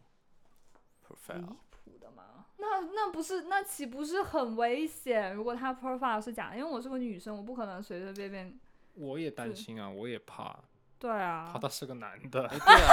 [1.12, 1.56] 离 profile？
[1.70, 2.46] 谱的吗？
[2.58, 5.34] 那那不是那岂不是很危险？
[5.34, 8.60] 如果他 profile 是假的，因为我是个女生，我不可能随随便便。
[8.94, 10.56] 我也担心啊，我也怕，
[11.00, 12.48] 对啊怕，他是个男的。
[12.48, 12.92] 哎，对啊。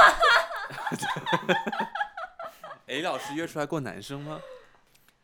[2.87, 4.40] 哎，老师约出来过男生吗？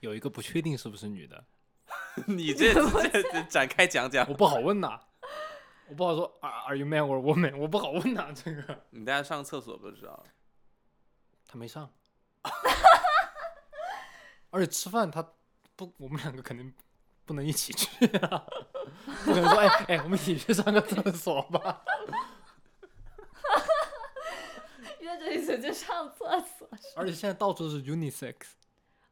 [0.01, 1.43] 有一个不确定是不是女的，
[2.29, 4.35] 你这这这展开讲讲我。
[4.35, 5.01] 不好问呐，
[5.89, 7.57] 我不好说 Are Are you man or woman？
[7.57, 10.25] 我不好问呐，这个你带他上厕所不就知道了？
[11.47, 11.91] 他没上，
[14.51, 15.21] 而且吃饭他
[15.77, 16.73] 不，我们两个肯定
[17.25, 18.47] 不能一起去啊，
[19.25, 21.85] 不可能说哎哎，我们一起去上个厕所吧。
[25.01, 26.69] 约着一起去上厕所。
[26.97, 28.35] 而且现在到处都是 unisex，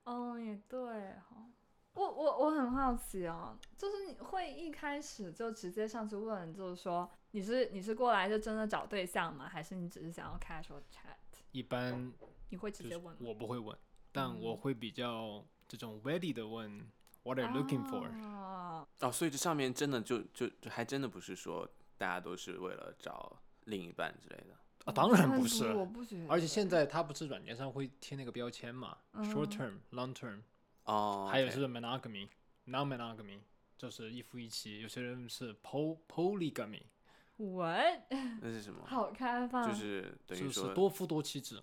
[0.05, 1.37] 哦，也对哈。
[1.95, 9.47] 我我我很好奇哦，就是你会一开始就直接上去问，就是说你是你是过来就真的找对象吗？
[9.47, 11.17] 还是你只是想要 casual chat？
[11.51, 12.11] 一般
[12.53, 13.19] 你会直接问吗？
[13.19, 13.75] 我不会问，
[14.13, 16.87] 但嗯我会比较这种 ready 的问
[17.23, 24.55] What are you looking for？、啊哦，所以这上面真的就就就还真的不是说大家都是为了找另一半之类的。
[24.85, 25.73] 啊，当然不是。
[25.73, 26.29] 我不觉得。
[26.29, 30.43] 而且现在它不是软件上会贴那个标签嘛、s h o r t 嗯 term、long term，
[30.85, 32.29] 哦，还有 OK 是 monogamy、
[32.67, 33.39] non monogamy，
[33.79, 34.81] 就是一夫一妻。
[34.81, 38.03] 有些人是 po polygamy，what
[38.43, 38.85] 那是什么？
[38.85, 41.63] 好开放，就是等于就是说多夫多妻制。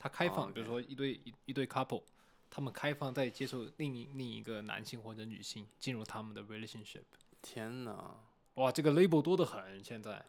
[0.00, 2.02] 它开放，哦比如说一对一一对 couple，
[2.48, 7.02] 他们开放在接受另一另一个男性或者女性进入他们的 relationship。
[7.42, 8.16] 天哪！
[8.54, 10.24] 哇，这个 label 多得很，现在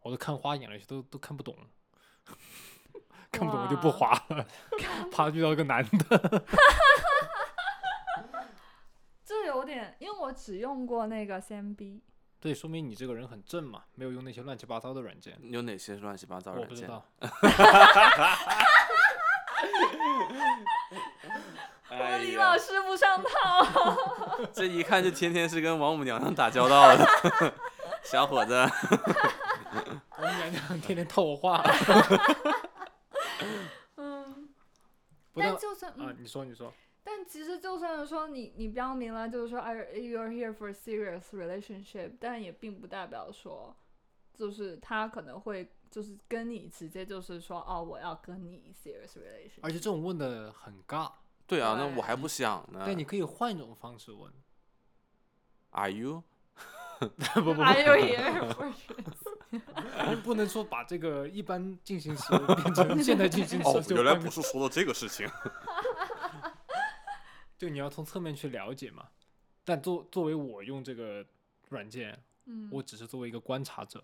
[0.00, 1.56] 我都看花眼了，有些都都看不懂，
[3.32, 4.46] 看不懂我就不滑了，
[5.10, 6.44] 怕遇到一个男的。
[9.24, 12.00] 这有点，因为我只用过那个 CMB，
[12.40, 15.38] 对，说明你这个人很正嘛，没有用那些乱七八糟的软件。
[15.42, 16.88] 有哪些乱七八糟软件？
[16.88, 17.36] 我不知道，
[21.90, 23.96] 我 哎们李老，师不上套。
[24.52, 27.54] 这一看就天天是跟王母娘娘打交道的
[28.04, 28.54] 小伙子。
[30.16, 31.62] 我们娘娘天天套我话。
[33.96, 34.48] 嗯，
[35.34, 36.72] 但但就算、啊嗯，，你说你说，
[37.02, 43.74] 但其实就算说你你标明了就是说，I，you're here for serious relationship，但也并不代表说，
[44.34, 49.60] 就是他可能会就是跟你直接就是说，哦，我要跟你 serious relationship。
[49.62, 51.12] 而且这种问的很尬，
[51.46, 52.82] 对啊，那我还不想呢。
[52.86, 54.32] 但你可以换一种方式问。
[55.70, 56.24] Are you？
[56.98, 58.72] 不不不，Are you here for？
[60.10, 65.28] 你 不能说把这个一般进行时变成现在进行时，就换个是说的这个事情。
[67.56, 69.08] 就你要从侧面去了解嘛。
[69.64, 71.24] 但作作为我用这个
[71.68, 74.02] 软件，嗯，我只是作为一个观察者，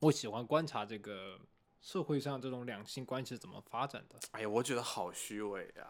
[0.00, 1.38] 我喜欢观察这个
[1.80, 4.18] 社会上这种两性关系是怎么发展的。
[4.32, 5.88] 哎呀，我觉得好虚伪啊！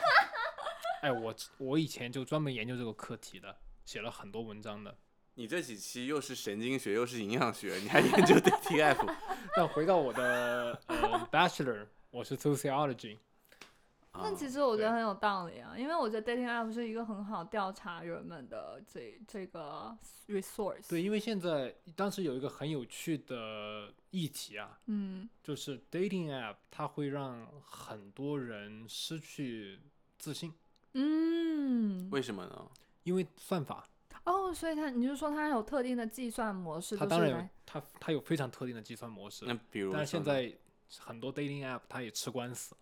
[1.00, 4.96] 哎，我我以前就专门研究这个课题的，写了很多文章的。
[5.36, 9.16] 你这几期又是神经学又是营养学，你还研究 DTF？
[9.56, 13.18] 那 回到我的呃 bachelor，我是 sociology，
[14.16, 19.96] 那啊其实我觉得很有道理啊，因为我觉得 dating app 是一个很好调查人们的这这个
[20.28, 20.88] resource。
[20.88, 29.80] 对，因为现在当时有一个很有趣的议题啊，嗯就是 dating app 它会让很多人失去
[30.18, 30.52] 自信，
[30.92, 32.70] 嗯，为什么呢？
[33.02, 33.86] 因为算法，
[34.24, 40.50] 哦，所以它你就说它有特定的计算模式，它当然它它有非常特定的计算模式那，比如但是现在
[41.00, 42.74] 很多 dating app 它也吃官司，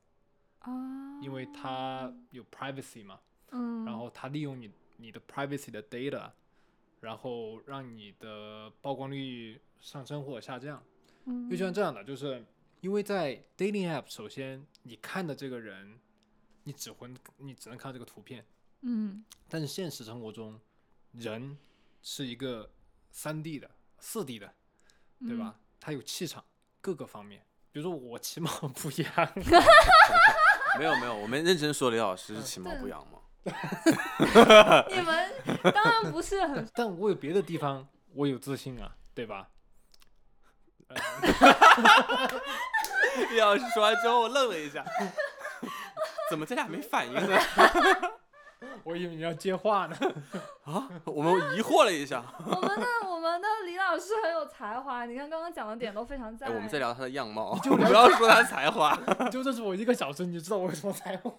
[0.62, 6.30] 啊，因为它有 privacy 嘛，嗯，然后它利用你你的 privacy 的 data，
[7.00, 10.82] 然后让你的曝光率上升或者下降。
[11.24, 11.48] 嗯。
[11.50, 12.44] 就像这样的，就是
[12.80, 15.98] 因为在 dating app，首先你看的这个人，
[16.64, 17.08] 你只会
[17.38, 18.44] 你只能看到这个图片，
[18.82, 19.24] 嗯。
[19.48, 20.60] 但是现实生活中，
[21.12, 21.58] 人
[22.02, 22.70] 是一个
[23.10, 24.54] 三 D 的、四 D 的，
[25.20, 25.58] 对吧？
[25.80, 26.44] 他有气场，
[26.80, 27.44] 各个方面。
[27.72, 29.32] 比如说我其貌不扬，
[30.78, 33.18] 没有没有，我们认真说李老师是嗯其貌不扬吗？
[33.44, 35.32] 嗯 你们
[35.72, 39.48] 当然不是很 但我有别的地方我有自信啊，对吧？
[43.30, 44.84] 李老师说完之后，我愣了一下，
[46.30, 47.38] 怎么这俩没反应呢？
[48.84, 49.96] 我以为你要接话呢。
[50.64, 52.24] 啊，我们疑惑了一下。
[52.44, 56.46] 我们的我们的李老师很有才华，你看刚刚讲的点都非常在。
[56.46, 58.96] 哎，我们在聊他的样貌， 就不要说他才华，
[59.30, 61.32] 就这是我一个小时，你就知道我有什么才华，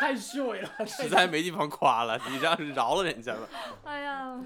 [0.00, 0.70] 太虚伪了。
[0.86, 3.48] 实在没地方夸了，你这样是饶了人家了。
[3.84, 4.40] 哎呀，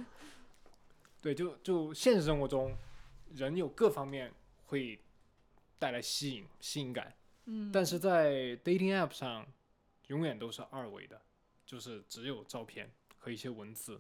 [1.20, 2.74] 对，就就现实生活中，
[3.34, 4.32] 人有各方面
[4.66, 4.98] 会
[5.78, 7.12] 带来吸引吸引感，
[7.46, 9.44] 嗯，但是在 dating app 上，
[10.12, 11.18] 永远都是二维的，
[11.64, 13.98] 就是只有照片和一些文字。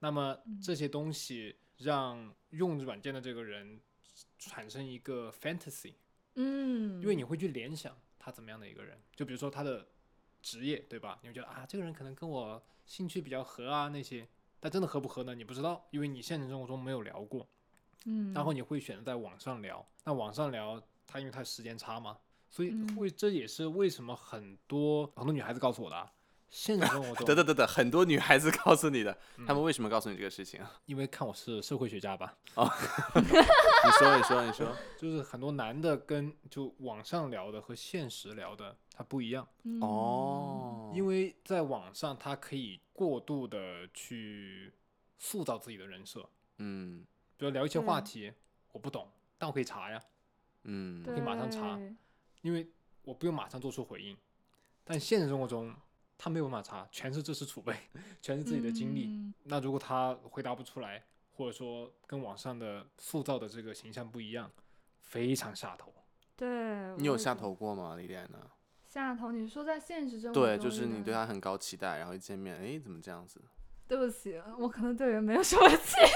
[0.00, 3.80] 那么这些东西让用软件的这个人
[4.40, 5.94] 产生一个 fantasy，
[6.34, 9.86] 嗯，因为你会去联想他怎么样的一个人，就比如说他的
[10.42, 11.16] 职业，对吧？
[11.22, 14.26] 你会觉得啊，这个人可能跟我兴趣比较合啊那些，
[14.58, 15.32] 但真的合不合呢？
[15.32, 17.48] 你不知道，因为你现实生活中没有聊过。
[18.04, 19.86] 嗯，然后你会选择在网上聊。
[20.02, 22.18] 那网上聊，它因为它时间差嘛，
[22.56, 26.10] 所以为这也是为什么很多很多女孩子告诉我的啊，
[26.48, 29.44] 现实生活中等等等等，很多女孩子告诉你的，嗯。
[29.46, 30.80] 她们为什么告诉你这个事情啊？
[30.86, 34.74] 因为看我是社会学家吧， 你说，你说，你说。
[34.96, 39.78] 就是很多男的跟就网上聊的和现实聊的他不一样，嗯。
[39.82, 44.72] 哦，因为在网上他可以过度的去
[45.18, 46.26] 塑造自己的人设，
[46.56, 47.04] 嗯。
[47.36, 48.32] 比如聊一些话对题
[48.72, 50.00] 我不懂，但我可以查呀，
[50.64, 51.94] 嗯，可以马上查对
[52.42, 52.70] 因为
[53.02, 54.16] 我不用马上做出回应。
[54.84, 55.74] 但现实生活中，
[56.16, 57.74] 他没有办法查，全是知识储备，
[58.22, 59.06] 全是自己的经历。
[59.06, 61.04] 嗯那如果他回答不出来，
[61.36, 64.50] 或者说跟网上的塑造的这个形象不一样，
[65.00, 65.92] 非常下头。
[66.36, 66.48] 对，
[66.96, 68.38] 你有下头过吗，李莲呢？
[68.88, 69.30] 下头？
[69.30, 73.40] 你说在现实生活对，就是你对他，很高期待，然后一见面，哎，怎么这样子？
[73.86, 76.10] 对不起，我可能对人没有什么期待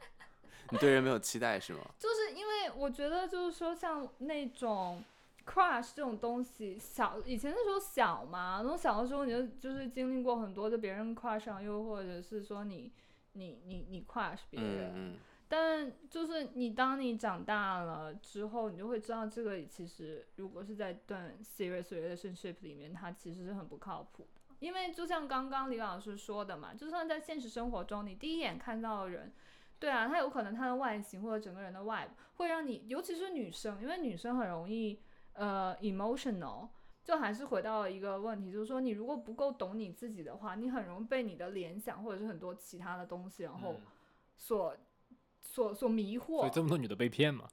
[0.70, 1.80] 你对人没有期待是吗？
[1.98, 5.02] 就是因为我觉得，就是说像那种
[5.46, 12.92] crush 这种东西，小以前的时候小嘛，那种小的时候你就就是经历过很多，就别人 crush 上，又或者是说你
[13.32, 15.16] 你你你 crush 别人，嗯
[15.46, 24.40] 但就是你当你长大了之后，你就会知道这个其实如果是在一段 serious relationship 里面，它其实是很不靠谱的。
[24.60, 29.32] 因为就像刚刚李老师说的嘛，就算在现实生活中，你第一眼看到的人，
[29.78, 34.98] 对啊，他有可能他的外形或者整个人的 vibe 会让你，尤其是女生，因为女生很容易
[35.34, 36.68] 呃 emotional。
[37.04, 43.80] 就还是回到了一个问题，就是说你如果不够懂你自己的话，你很容易被你的联想或者是很多其他的东西，然后嗯
[44.38, 44.74] 所、
[45.42, 46.38] 所所迷惑。
[46.38, 47.46] 所以这么多女的被骗嘛？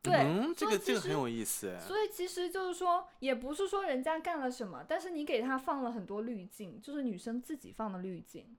[0.00, 1.80] 对，嗯，这个这个很有意思哎。
[1.80, 8.56] 所以其实就是说，也不是说人家干了什么，但是你给他放了很多滤镜，就是女生自己放的滤镜，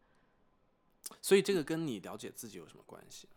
[1.21, 3.30] 所以这个跟你了解自己有什么关系？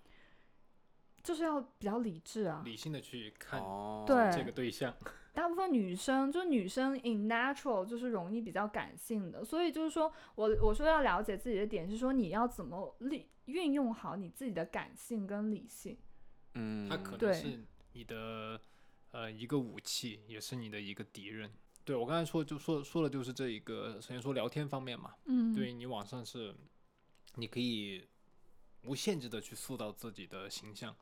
[1.22, 2.62] 就是要比较理智啊。
[2.64, 4.92] 理性的去看哦，对这个对象。
[5.36, 15.98] 大部分女生就是女生 in natural 就是容易比较感性的，所以就是说我我说要了解自己的点是说你要怎么利运用好你自己的感性跟理性。
[16.54, 17.62] 嗯，它可能对是
[17.92, 18.58] 你的
[19.10, 21.52] 呃一个武器，也是你的一个敌人。
[21.84, 26.54] 对我刚才说就说说的就是这一个，首先说聊天方面嘛，嗯，对你网上是
[27.34, 28.08] 你可以
[28.84, 30.96] 无限制的去塑造自己的形象，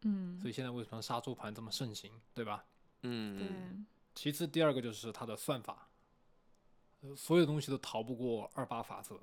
[0.00, 2.64] 嗯，所以现在为什么杀猪盘这么盛行，对吧？
[3.08, 5.88] 嗯，其次，第二个就是它的算法，
[7.02, 9.20] 呃所有东西都逃不过二八法则。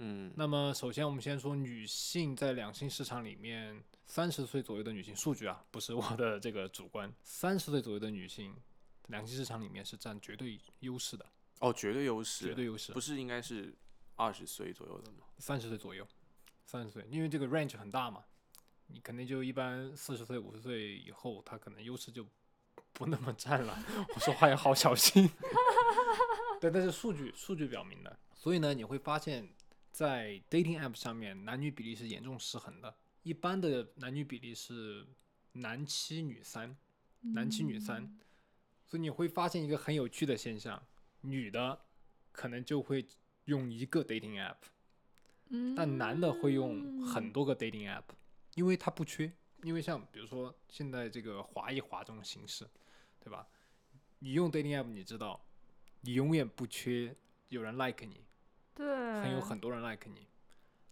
[0.00, 8.54] 嗯，那么，首先我们先说女性在两性市场里面，三十岁左右的女性数据啊，不是我的这个主观，三十岁左右的女性
[9.08, 11.26] 两性市场里面是占绝对优势的，
[11.58, 12.92] 哦，绝对优势，绝对优势。
[12.92, 13.74] 不，是应该是
[14.14, 15.24] 二十岁左右的吗？
[15.38, 16.06] 三十岁左右，
[16.64, 18.22] 三十岁，因为这个 range 很大嘛，
[18.86, 22.24] 你肯定就一般四十岁、五十岁以后，他可能优势就
[22.98, 23.78] 不那么占了。
[24.12, 25.30] 我说话要好小心。
[26.60, 29.48] 对，但是数据数据表明的，所以呢，你会发现
[29.92, 32.92] 在 dating app 上面，男女比例是严重失衡的。
[33.22, 35.06] 一般的男女比例是
[35.52, 36.76] 男七女三，
[37.20, 38.18] 男七女三，
[38.84, 40.82] 所以你会发现一个很有趣的现象，
[41.20, 41.78] 女的
[42.32, 43.06] 可能就会
[43.44, 44.56] 用一个 dating app。
[45.50, 48.02] 嗯，但男的会用很多个 dating app，
[48.54, 49.32] 因为他不缺，
[49.62, 52.68] 因为像比如说现在这个滑一滑这种形式，
[53.28, 53.46] 对吧？
[54.20, 55.38] 你用 dating app，你知道，
[56.00, 57.14] 你永远不缺
[57.48, 58.24] 有人 like 你，
[58.74, 58.86] 对，
[59.20, 60.26] 很有很多人 like 你。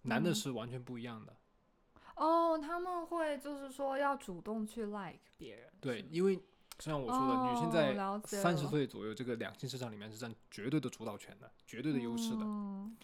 [0.02, 1.34] 男的嗯是完全不一样的，
[2.14, 6.38] 哦，他们会就是说要主动去 like 别人，对因为
[6.78, 7.66] 像我说的，女性
[7.98, 12.42] 哦在三十岁左右这个两性市场里面是占绝对的主导权的，绝对的优势的。
[12.42, 12.96] 嗯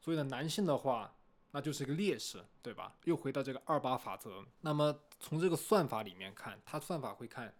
[0.00, 1.14] 所以呢，男性的话，
[1.52, 2.96] 那就是一个劣势，对吧？
[3.04, 4.44] 又回到这个二八法则。
[4.60, 7.54] 那么从这个算法里面看，它算法会看，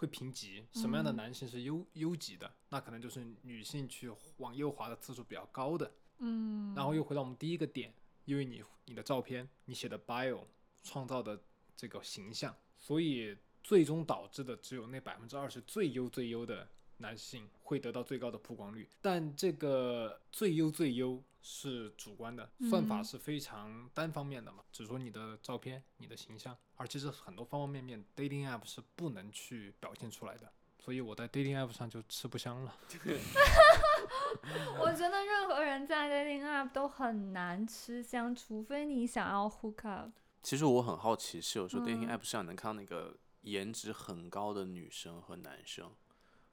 [0.00, 5.92] 会评级，什么样的嗯男性是优优级的，那可能就是女性去往右滑的次数比较高的。
[6.20, 7.92] 嗯，然后又回到我们第一个点，
[8.24, 10.40] 因为你你的照片，你写的 bio
[10.82, 11.38] 创造的
[11.76, 16.66] 这个形象，所以最终导致的只有那百分之二十最优最优的
[17.00, 18.88] 男性会得到最高的曝光率。
[19.02, 30.52] 但这个最优最优是主观的，算法嗯是非常单方面的嘛，只说你的照片、你的形象，而其实很多方方面面 dating app 是不能去表现出来的。
[30.78, 32.74] 所以我在 dating app 上就吃不香了。
[34.80, 40.10] 我觉得任何人在 dating app 都很难吃香，除非你想要 hook up。
[40.42, 45.92] 其实我很好奇，是有时候 dating 嗯 app 上能看到那个颜值很高的女生和男生，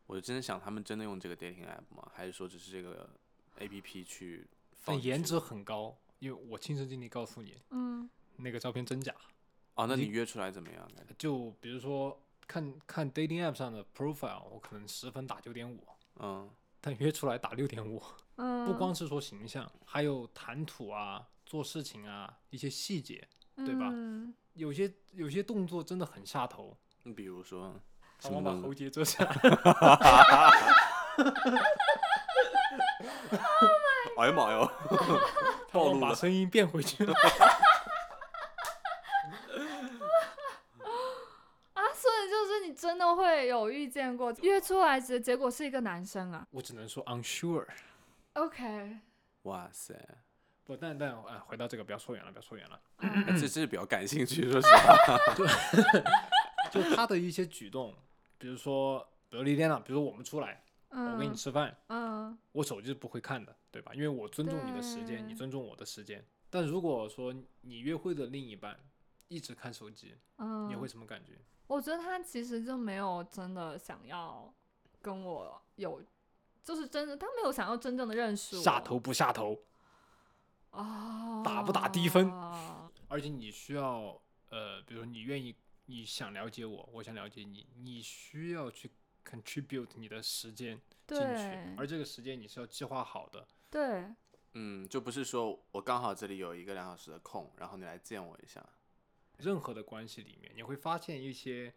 [0.08, 2.12] 我就真的想他们真的用这个 dating app 吗？
[2.14, 3.08] 还是说只是这个
[3.60, 4.48] A P P 去？
[4.84, 9.14] 但颜值很高，因为我亲身经历告诉你，嗯，那个照片真假。
[9.76, 10.90] 哦，那你约出来怎么样？
[11.18, 15.84] 就比如说看看 dating app 上的 profile，我可能十分打九点五，
[16.20, 16.50] 嗯，
[16.82, 18.02] 但约出来打六点五。
[18.38, 23.28] 嗯，不光是说形象，还有谈吐啊、做事情啊一些细节，
[23.58, 26.78] 对吧嗯有些有些动作真的很下头。
[27.04, 27.80] 你比如说
[28.20, 29.30] 什么动作喉结遮起来，
[34.18, 34.68] 哎呀妈呀！
[35.72, 37.14] 暴露了把声音变回去了。
[41.74, 47.68] 啊，所以就是你真的会有遇见过约出来结结果是一个男生啊我只能说 unsure。
[48.34, 48.98] ？OK，
[49.44, 49.94] 哇塞，
[50.64, 52.80] 不，但但啊，回到这个，不要说远了，不要说远了。
[52.98, 55.18] 哎这这是比较感兴趣，说实话。
[56.72, 57.96] 就他的一些举动，
[58.38, 63.94] 比如说，比如那天啊，比如说我们出来，嗯，我跟你吃饭，嗯我手机是不会看的，对吧？
[63.94, 66.26] 因为我尊重你的时间，你尊重我的时间。
[66.50, 68.80] 但如果说你约会的另一半
[69.28, 71.34] 一直看手机，嗯，你会什么感觉？
[71.68, 74.54] 我觉得他其实就没有真的想要
[75.02, 76.02] 跟我有，
[76.64, 78.62] 就是真的他没有想要真正的认识我。
[78.62, 79.60] 下头不下头？
[80.72, 82.32] 啊，打不打低分
[83.10, 85.56] 而且你需要，呃，比如说你愿意，
[85.88, 88.92] 你想了解我，我想了解你，你需要去
[89.26, 93.48] contribute 你的时间进去，而这个时间你是要计划好的。
[93.70, 94.06] 对，
[94.54, 98.64] 嗯，就不是说我刚好这里有一个两小时的空，然后你来见我一下。
[99.38, 101.74] 任何的关系里面，你会发现一些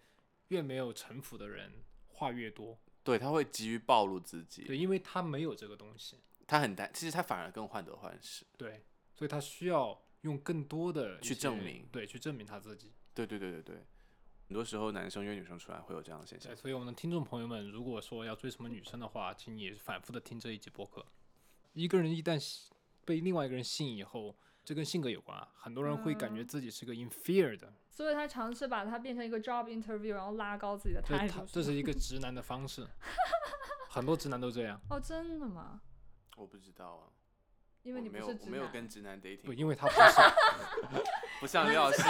[0.48, 1.70] 越没有城府的人
[2.08, 8.46] 话越多，对，他会急于暴露自己，对，因为他没有这个东西，他很担，其实他反而更患得患失。
[8.56, 8.82] 对，
[9.14, 12.92] 所以他需要用更多的去证明对，去证明他自己。
[13.12, 13.84] 对对对对对，
[14.50, 16.56] 很多时候男生约女生出来会有这样的现象对，。
[16.56, 21.06] 所以我们的听众朋友们，如果说要追什么女生的话，请你反复的听这一集播客。
[21.72, 22.68] 一个人一旦吸
[23.04, 25.48] 被另外一个人吸引以后，这跟性格有关啊。
[25.54, 31.46] 很多人会感觉嗯自己是个 inferior 的，所以他尝试把它变成一个 job interview，然后拉高自己的态度。
[31.46, 32.84] 这是一个直男的方式，
[33.88, 34.80] 很多直男都这样。
[34.90, 35.80] 哦，真的吗？
[36.36, 37.06] 我不知道啊，
[37.82, 38.72] 因为你没有没有男。
[38.72, 40.00] 跟直男，dating，因为他不是
[41.40, 42.02] 不像李老师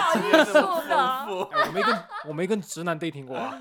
[0.45, 3.59] 这么丰富， 哎我没跟我没跟直男 dating 过啊，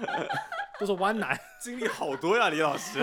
[0.78, 1.38] 都是弯男。
[1.60, 3.00] 经历好多呀，李老师。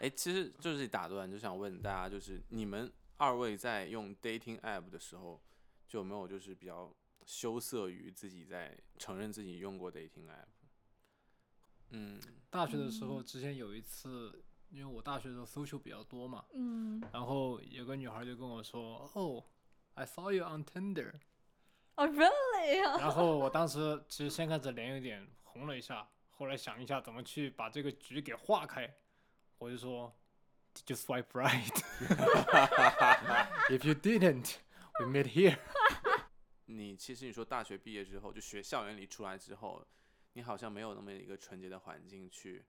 [0.00, 5.40] 哎，其实就是打断，就想问大家，就是你们二位在用 dating app 的时候，
[5.88, 10.48] 就有没有就是比较羞涩于自己在承认自己用过 dating app？
[11.90, 12.20] 嗯，
[12.50, 14.44] 大学的时候，之前有一次，
[14.74, 19.44] 因为我大学的时候 social 比较多嘛，嗯，然后有个女孩就跟我说：“哦
[19.94, 21.12] ，I saw you on Tinder。
[21.94, 22.98] 哦，really 啊？
[22.98, 28.92] 然后我当时其实先开始脸有点红了一下，后来想一下怎么去把这个局给化开，
[29.58, 30.12] 我就说
[30.74, 31.84] ，Did you swipe right?
[33.70, 34.56] If you didn't,
[34.98, 35.56] we meet here.
[36.66, 39.86] 你其实你说大学毕业之后，就学校园里出来之后，
[40.32, 42.64] 你好像没有那么一个纯洁的环境去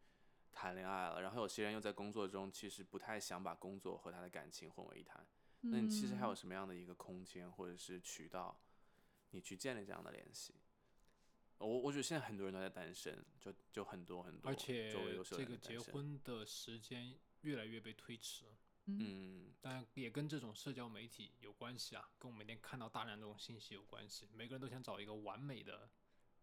[0.56, 1.22] 谈恋爱了。
[1.22, 5.24] 然后有些人又在工作中，其实不太想把工作和他的感情混为一谈。
[5.62, 8.60] 那你其实还有什么样的一个空间或者是渠道，
[9.32, 10.56] 你去建立这样的联系？
[11.58, 14.92] 我我觉得现在很多人都在单身，就就很多很多，而且
[15.24, 18.46] 这个结婚的时间越来越被推迟，
[18.86, 24.28] 嗯，当然也跟这种社交媒体有关系啊，跟我们每天看到大量这种信息有关系。
[24.34, 25.90] 每个人都想找一个完美的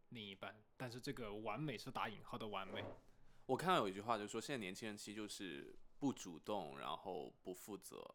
[0.09, 2.83] 另一半，但是这个完美是打引号的完美。
[3.47, 8.15] 我看到有一句话，就是说现在年轻人其实就是不主动，然后不负责，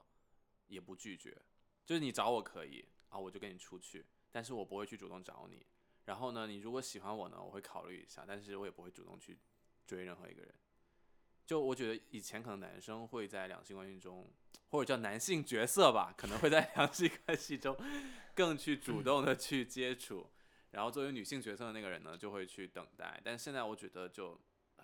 [0.68, 1.38] 也不拒绝。
[1.86, 5.66] 就是你找我可以啊，我就跟你出去，但是我不会去主动找你。
[6.06, 9.38] 然后呢，你如果喜欢我呢，我会考虑一下，但是我也不会主动去
[9.86, 10.54] 追任何一个人。
[11.46, 14.30] 就我觉得以前可能男生会在两性关系中，
[14.70, 17.78] 或者叫男性角色吧，可能会在 两性关系中
[18.34, 20.30] 更去主动的去接触，
[20.72, 23.20] 然后作为女性角色的那个人呢，就会去等待。
[23.24, 24.38] 但现在我觉得就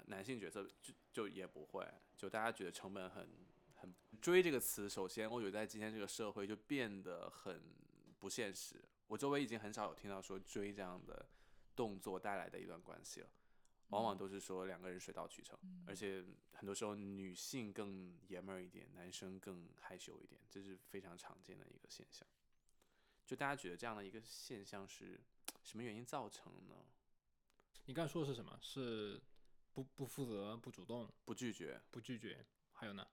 [0.06, 1.88] 男性角色就就也不会，
[2.18, 3.30] 就大家觉得成本很
[3.76, 7.62] 很追这个词，首先我觉得在今天这个社会就变得很
[8.20, 8.84] 不现实。
[9.08, 11.26] 我周围已经很少有听到说追这样的
[11.76, 13.30] 动作带来的一段关系了，
[13.89, 16.24] 往往都是说两个人水到渠成，而且
[16.54, 22.28] 很多时候女性更爷们儿一点，男生更害羞一点，这是非常常见的一个现象。
[23.26, 25.20] 就大家觉得这样的一个现象是
[25.64, 26.86] 什么原因造成呢？
[27.86, 28.58] 你刚才说的是什么？
[28.62, 29.22] 是
[29.74, 33.05] 不不负责、不主动、不拒绝，不拒绝，还有呢？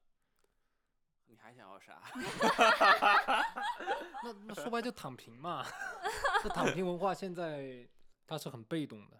[1.26, 2.02] 你还想要啥？
[4.24, 5.64] 那那说白就躺平嘛。
[6.42, 7.88] 这躺平文化现在
[8.26, 9.18] 它是很被动的。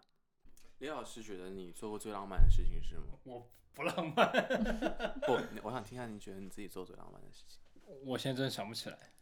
[0.79, 3.19] 李老师觉得你做过最浪漫的事情是什么？
[3.23, 4.31] 我不浪漫，
[5.25, 7.59] 不，你我想听下你觉得你自己做最浪漫的事情。
[8.03, 9.13] 我现在真的想不起来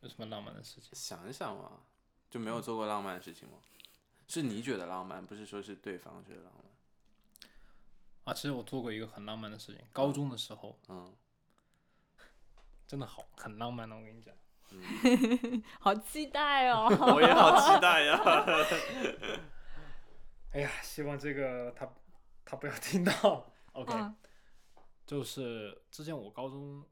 [0.00, 0.90] 有什么浪漫的事情。
[0.92, 1.80] 想一想嘛，
[2.30, 3.58] 就没有做过浪漫的事情吗？
[4.28, 6.73] 是你觉得浪漫，不是说是对方觉得浪漫。
[8.24, 11.14] 啊，其实我做过一个很浪漫的事情，高中的时候嗯
[12.86, 14.34] 真的好很浪漫的，我跟你讲。
[14.70, 16.88] 嗯， 好期待哦！
[17.14, 18.20] 我也好期待呀。
[20.52, 21.88] 哎呀，希望这个他
[22.44, 23.46] 他不要听到。
[23.72, 24.14] OK，、嗯
[25.06, 26.82] 就是之前我高中，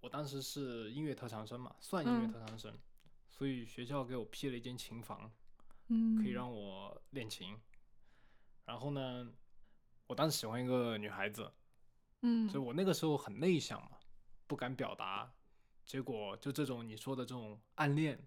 [0.00, 2.72] 我当时是音乐特长生嘛，算音乐嗯特长生，
[3.28, 5.28] 所以学校给我批了一间琴房，
[5.88, 7.58] 嗯，可以让我练琴。
[8.64, 9.28] 然后呢，
[10.06, 11.50] 我当时喜欢一个女孩子，
[12.22, 13.98] 嗯，所以我那个时候很内向嘛，
[14.46, 15.32] 不敢表达。
[15.84, 18.18] 结果就这种你说的这种暗恋，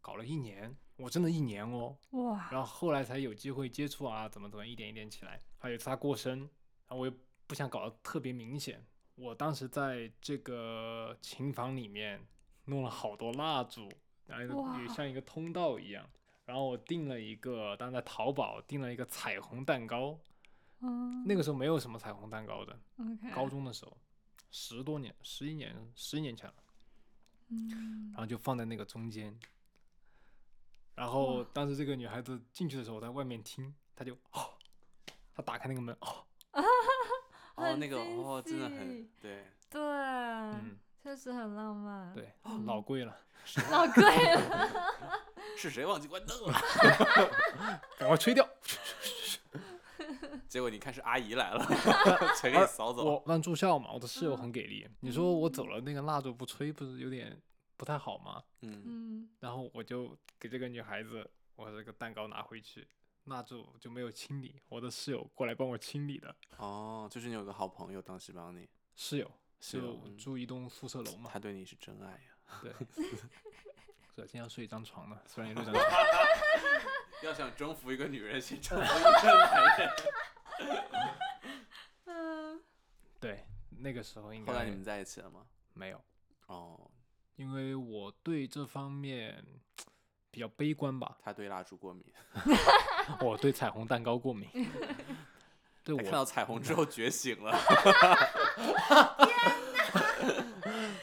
[0.00, 1.96] 搞了一年，我真的一年哦。
[2.10, 5.40] 哇，然后后来才有机会接触啊，怎么怎么一点一点起来。
[5.58, 7.14] 还有一次他过生，然后我也
[7.46, 12.24] 不想搞得特别明显，我当时在这个琴房里面
[12.64, 13.88] 弄了好多蜡烛，
[14.26, 16.08] 然后也像一个通道一样。
[16.44, 20.18] 然后我订了一个，当时在淘宝订了一个彩虹蛋糕，
[20.80, 23.96] 嗯，那个时候没有什么彩虹蛋糕的，OK，高中的时候，
[24.50, 26.54] 十多年，十一年，十一年前了。
[27.48, 29.38] 嗯然后就放在那个中间。
[30.94, 34.54] 然后当时这个女孩子进去的时候，我在外面听，她就哦，
[35.34, 36.24] 她打开那个门，哦，
[37.76, 39.44] 那个惊哦，真的喜很对。
[39.68, 42.32] 对，嗯，确实很浪漫。，对，
[42.64, 43.16] 老贵了，
[43.70, 44.02] 老贵
[44.34, 44.94] 了。
[45.56, 46.52] 是谁忘记关灯了？
[47.98, 48.46] 赶快吹掉。
[50.48, 51.64] 结果你看是阿姨来了，
[52.40, 53.04] 全给扫走。
[53.04, 54.88] 我当住校嘛，我的室友嗯很给力。
[55.00, 57.40] 你说我走了，那个蜡烛不吹，不是有点
[57.76, 58.42] 不太好吗？
[58.62, 62.86] 嗯，嗯，然后我就给这个女孩子，我这个蛋糕拿回去，
[63.24, 66.34] 蜡烛就没有清理，我的室友过来帮我清理的。
[66.58, 72.60] 哦，就是你有个好朋友当时帮你，室友就是哦嗯住一栋宿舍楼嘛，他对你是真爱呀。
[72.62, 72.72] 对。
[74.16, 75.92] 是今天要睡一张床呢，虽然有六张床。
[77.22, 79.90] 要想征服一个女人，先征服一个男人。
[82.06, 82.60] 嗯，
[83.20, 83.44] 对，
[83.78, 85.40] 那个时候应该后来你们在一起了吗？
[85.74, 86.00] 没有，
[86.46, 86.90] 哦，
[87.36, 89.44] 因为我对这方面
[90.30, 92.04] 比较悲观吧，他对蜡烛过敏，
[93.20, 94.48] 我对彩虹蛋糕过敏。
[95.82, 97.56] 对我看到彩虹之后觉醒了。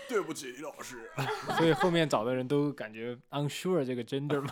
[0.09, 1.09] 对不起，李老师。
[1.57, 4.51] 所以后面找的人都感觉 unsure 这个 gender 嘛。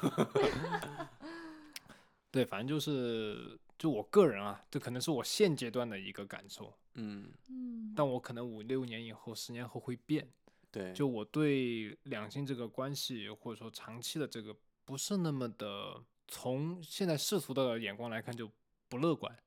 [2.32, 10.28] 对，反正就是就我个人啊，这可能是我现阶段的一个感受，嗯，嗯，但我可能五六年以后、十年后会变。
[10.72, 14.56] 对，就我对两性这个关系，或者说长期的这个，
[14.86, 18.50] 不是那么的从现在世俗的眼光来看就
[18.88, 19.38] 不乐观。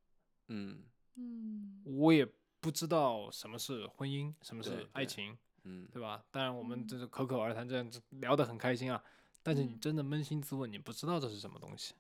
[0.48, 0.82] 嗯
[1.14, 2.28] 嗯我也
[2.60, 6.22] 不知道什么是婚姻，什么是爱情，嗯，对吧？
[6.30, 9.02] 当然我们嗯这是口口而谈，这样子聊得很开心啊。
[9.42, 11.94] 但是你嗯真的扪心自问，你不知道这是什么东西，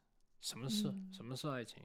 [0.44, 1.82] 什么是、嗯什么是爱情，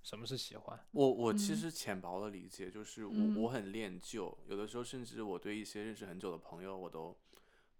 [0.00, 0.78] 什么是喜欢？
[0.92, 7.18] 我我其嗯实浅薄的理解就是我、嗯我很恋旧，有的时候甚至我对一些认识很久的朋友，我都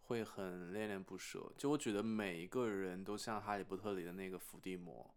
[0.00, 1.52] 会很恋恋不舍。
[1.56, 5.08] 就我觉得每一个人都像《哈利波特》里的那个伏地魔，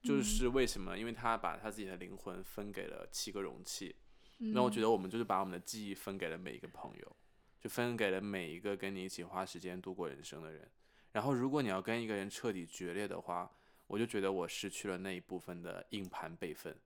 [0.00, 0.96] 就嗯是为什么？
[0.98, 3.94] 因为他把他自己的灵魂分给了七个容器，
[4.38, 7.16] 那我觉得得我们就是把我们的记忆分给了每一个朋友，
[7.60, 10.66] 就分给了每一个跟你一起花时间度过人生的人。
[11.12, 13.50] 然后，如果你要跟一个人彻底决裂的话，
[13.86, 16.76] 我就觉得我失去了那一部分的硬盘备份，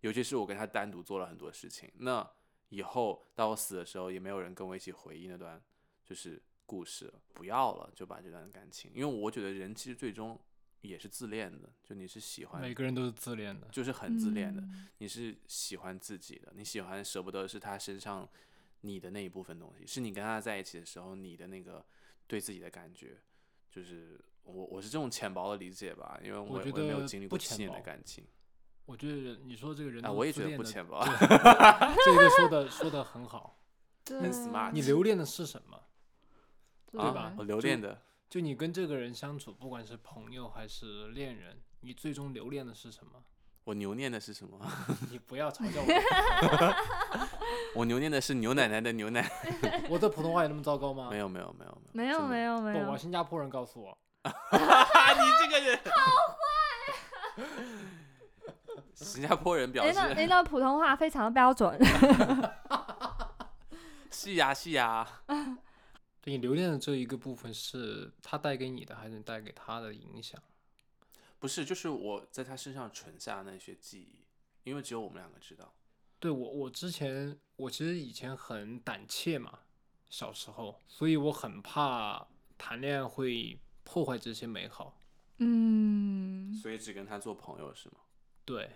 [0.00, 1.90] 尤其是我跟他单独做了很多事情。
[1.98, 2.28] 那
[2.68, 5.62] 以后到我死的时候，也没有人跟我一起回忆那段
[6.04, 10.38] 就是故事了，不要了，就把这段感情，因为我觉得人其实最终
[10.82, 13.66] 也是自恋的，就你是喜欢，每个人都是自恋的。
[13.68, 18.28] 就是很自恋的，嗯你是喜欢自己的，你喜欢舍不得是他身上
[18.82, 21.84] 你的那一部分东西，是你跟他在一起的时候你的那个
[22.26, 23.16] 对自己的感觉，
[23.70, 28.26] 就是我我是这种浅薄的理解吧，因为我我觉得我没有经历过七年的感情
[28.86, 33.54] 我觉得你说这个人啊，我也觉得不浅薄， 这个说的说的很好。
[34.04, 35.78] 对很 smart 你留恋的是什么？
[36.90, 43.22] 对啊吧我留恋的就你跟这个人相处，不管是朋友还是恋人，你最终留恋的是什么？
[43.64, 44.58] 我留恋的是什么？
[45.10, 46.74] 你不要嘲笑我，
[47.80, 49.30] 我留恋的是牛奶奶的牛奶，
[49.90, 51.10] 我的普通话有那么糟糕吗？
[51.10, 53.98] 没有没有没有没有没有没有我，新加坡人告诉我，
[54.52, 55.90] 你这个人好
[56.36, 57.44] 坏，
[58.94, 61.78] 新加坡人表您的示 您的普通话非常的标准。
[64.10, 65.06] 是呀是呀，
[66.20, 70.40] 对你留恋的这一个部分是他带给你的，还是你带给他的影响？
[71.38, 74.24] 不是，就是我在他身上存下那些记忆，
[74.64, 75.72] 因为只有我们两个知道。
[76.18, 79.60] 对我，我之前我其实以前很胆怯嘛，
[80.10, 82.26] 小时候，所以我很怕
[82.56, 83.56] 谈恋爱会
[83.90, 85.00] 破坏这些美好。
[85.38, 87.94] 嗯，所以只跟他做朋友是吗？
[88.44, 88.70] 对，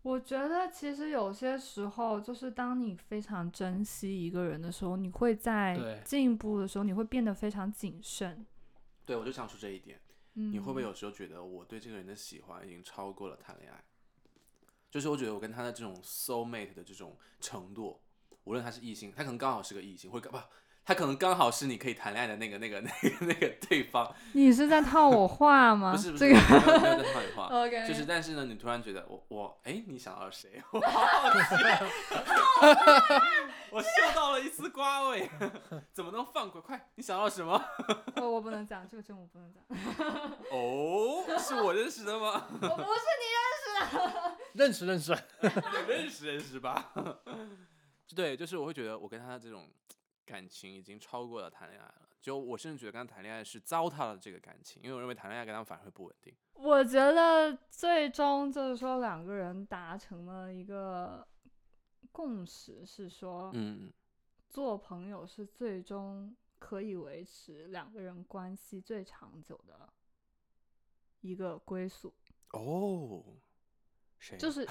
[0.00, 8.46] 我觉得其实有些时候，就是当你非常珍惜一个人的时候，你会在进一步的时候，你会变得非常谨慎。
[9.04, 10.00] 对，我就想说这一点。
[10.34, 13.84] 嗯，你会不会有时候觉得我对这个人的喜欢已经超过了谈恋爱？
[14.90, 18.00] 就是我觉得我跟他的这种 soul mate 的这种程度，
[18.44, 20.38] 无论他是异性，他可能刚好是个异性，或者不，
[20.86, 24.14] 他可能刚好是你可以谈恋爱的那个、那个、 那个、那个对方。
[24.32, 25.92] 你是在套我话吗？
[25.92, 26.34] 不是不是，这个
[26.80, 27.46] 没有在套你话。
[27.64, 30.62] OK，就是，但是呢，你突然觉得我我哎，你想到了谁？
[30.72, 31.38] 我好好奇，
[33.70, 35.28] 我嗅到了一丝瓜味，
[35.92, 36.60] 怎么能放过？
[36.60, 37.60] 快，你想到什么？
[38.16, 39.62] 我我不能讲这个真我不能讲，
[40.52, 42.46] 哦，是我认识的吗？
[42.60, 43.24] 我不是你
[44.52, 45.16] 认识认识。
[45.88, 46.92] 认识认识吧。
[48.14, 49.66] 对，就是我会觉得我跟他的这种
[50.24, 52.08] 感情已经超过了谈恋爱了。
[52.20, 56.34] 就我甚至觉得跟他谈恋爱是糟蹋了这个感情，因为我认为谈恋爱跟他们反而会不稳定。
[56.54, 61.26] 我觉得最终就是说两个人达成了一个
[62.10, 63.92] 共识，是说嗯，
[64.48, 69.92] 做朋友是最终可以维持两个人关系最长久的
[71.20, 72.14] 一个归宿，
[72.52, 73.22] 哦，
[74.18, 74.38] 谁？
[74.38, 74.66] 就是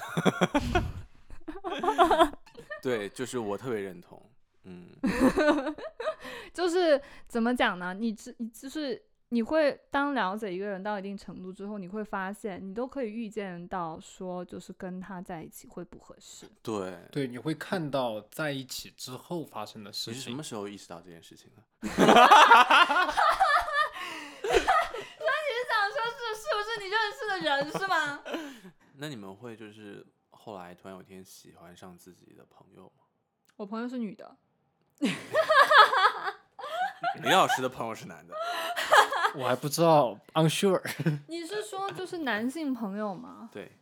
[2.82, 4.20] 对，就是我特别认同。
[4.64, 4.88] 嗯，
[6.52, 7.94] 就是怎么讲呢？
[7.94, 16.46] 你只你就是你会当了解一个人到一定程度之后，你会发现你都可以预见到说，就是跟他在一起会不合适。
[16.62, 16.96] 对。
[17.10, 20.42] 对，你会看到在一起之后发生的事情你什么。
[20.42, 21.62] 时候意识到这件事情的？
[21.82, 21.96] 你是
[25.68, 28.22] 想说是是不是你认识的人是吗？
[28.96, 33.04] 那你们会就是后来突然有一天喜欢上自己的朋友吗？
[33.56, 34.36] 我朋友是女的，
[37.22, 38.34] 林老师的朋友是男的。
[39.36, 40.80] 我还不知道，unsure。
[41.26, 43.50] 你是说就是男性朋友吗？
[43.52, 43.72] 对，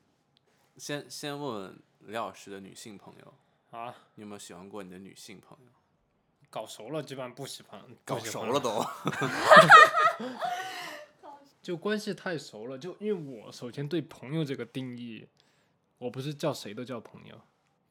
[0.76, 5.70] 先先问问李老师的女性朋友，啊，你有没有喜欢过你的女性朋友？
[6.48, 8.84] 搞熟了基本上不喜欢，搞不喜欢熟了都。
[11.62, 12.76] 就关系太熟了。
[12.76, 13.12] 就因为
[13.44, 15.28] 我首先对朋友这个定义，
[15.98, 17.40] 我不是叫谁都叫朋友，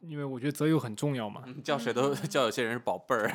[0.01, 1.43] 因为我觉得择友很重要嘛。
[1.63, 3.31] 叫谁都叫有些人是宝贝儿，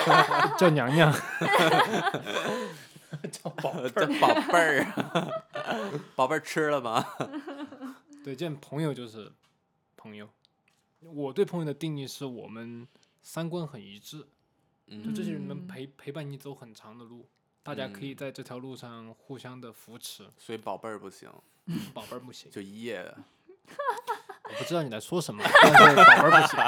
[0.58, 1.12] 叫娘娘，
[3.32, 4.06] 叫宝贝叫儿。
[4.20, 4.84] 宝贝儿，
[6.14, 7.04] 宝贝儿吃了吗？
[8.24, 9.32] 对，见朋友就是
[9.96, 10.28] 朋友。
[11.00, 12.86] 我对朋友的定义是我们
[13.22, 14.26] 三观很一致，就
[14.88, 17.26] 嗯这些人能嗯陪陪伴你走很长的路，
[17.62, 20.28] 大家可以嗯在这条路上互相的扶持。
[20.36, 21.30] 所以宝贝儿不行，
[21.94, 23.16] 宝贝儿不行，就一夜的。
[24.50, 26.58] 我不知道你在说什么，但是宝贝儿不行。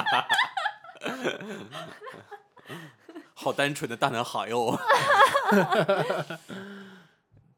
[3.34, 4.78] 好单纯的大男孩哟。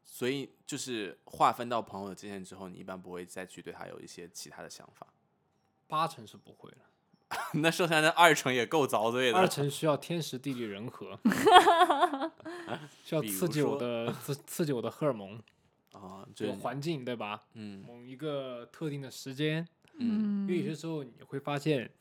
[0.03, 5.07] 所以就是划分到朋友的界限之后，你一般不会再去对他有一些其他的想法。
[5.87, 6.77] 八成是不会了，
[7.61, 9.37] 那剩下的二成也够遭罪的。
[9.37, 11.19] 二成需要天时地利人和，
[13.03, 15.35] 需要刺激我的刺刺激我的荷尔蒙，
[15.91, 17.43] 啊，这这个环境对吧？
[17.53, 19.67] 嗯某一个特定的时间，
[19.97, 20.47] 嗯。
[20.47, 21.91] 因为有些时候你会发现，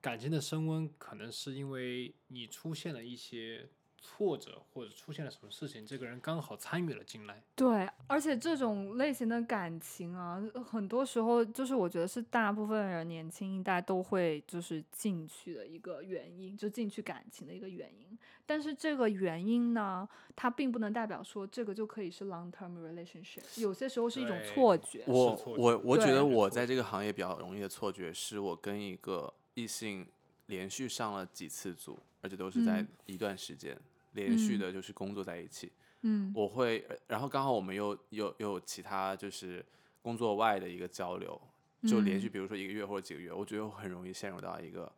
[0.00, 3.68] 感情的升温可能是因为你出现了一些
[4.00, 7.42] 挫折，或者出现了什么事情，这个人刚好参与了进来。
[7.54, 18.18] 对，而且这种类型的感情啊，很多时候就是我觉得是大部分人年轻一代都会就是进去的一个原因，就进去感情的一个原因。
[18.46, 25.04] 但是这个原因呢，它并不能代表说这个就可以是 long term relationship，有些时候是一种错觉。
[25.06, 30.04] 我我我觉得我在这个行业比较容易的错觉是我跟一个异性
[30.46, 33.78] 连续上了几次组，而且都是在嗯一段时间、
[34.12, 35.72] 连续嗯的，就是工作在一起。
[36.02, 39.64] 嗯我会，呃然后刚好我们又又又有其他就是
[40.00, 41.38] 工作外的一个交流，
[41.82, 44.90] 就连续嗯比如说一个月或者几个月，我觉得我很容易陷入到一个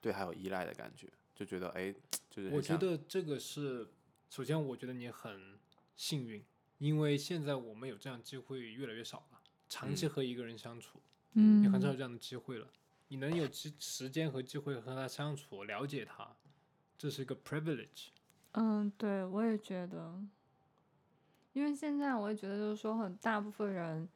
[0.00, 1.92] 对他有依赖的感觉，就觉得哎，
[2.30, 3.88] 就是我觉得这个是，
[4.30, 5.58] 首先我觉得你很
[5.96, 6.44] 幸运，
[6.78, 11.00] 因为现在我们有这样机会越来越少了，长期嗯和一个人相处，
[11.32, 12.68] 嗯，你很少有这样的机会了。
[13.08, 16.36] 你能有机时间和机会和他相处，了解他，
[16.96, 18.06] 这是一个 privilege。
[18.54, 20.14] 嗯，对，我也觉得，
[21.52, 24.08] 因为现在我也觉得，就是说，很大部分人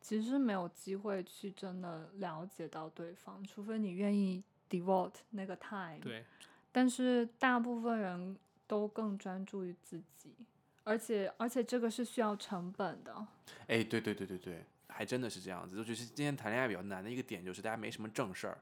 [0.00, 6.00] 其实没有机会去真的了解到对方，除非你愿意 devote 那个 time。。
[6.00, 6.24] 对，
[6.70, 8.36] 但是大部分人
[8.66, 10.34] 都更专注于自己，
[10.82, 13.26] 而且而且这个是需要成本的。
[13.68, 15.82] 哎，对对对对对，还真的是这样子。
[15.82, 18.58] 就是今天谈恋爱比较难的一个点，就是大家没什么正事儿，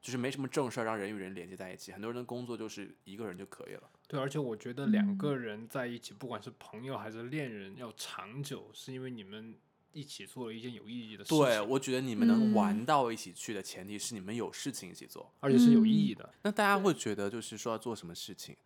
[0.00, 1.92] 就是没什么正事儿让人与人连接在一起。
[1.92, 3.82] 很多人的工作就是一个人就可以了。
[4.08, 9.54] 对，而且我觉得两嗯个人在一起，不管是朋友还是恋人，要长久，是因为你们
[9.92, 15.32] 一起做了一件有意义的事情，对，我觉得你们能玩嗯到一起去的前提是你们有事情一起做。
[15.40, 16.34] 而且是有意嗯义的。
[16.42, 18.56] 那大家会觉得就是说要做什么事情？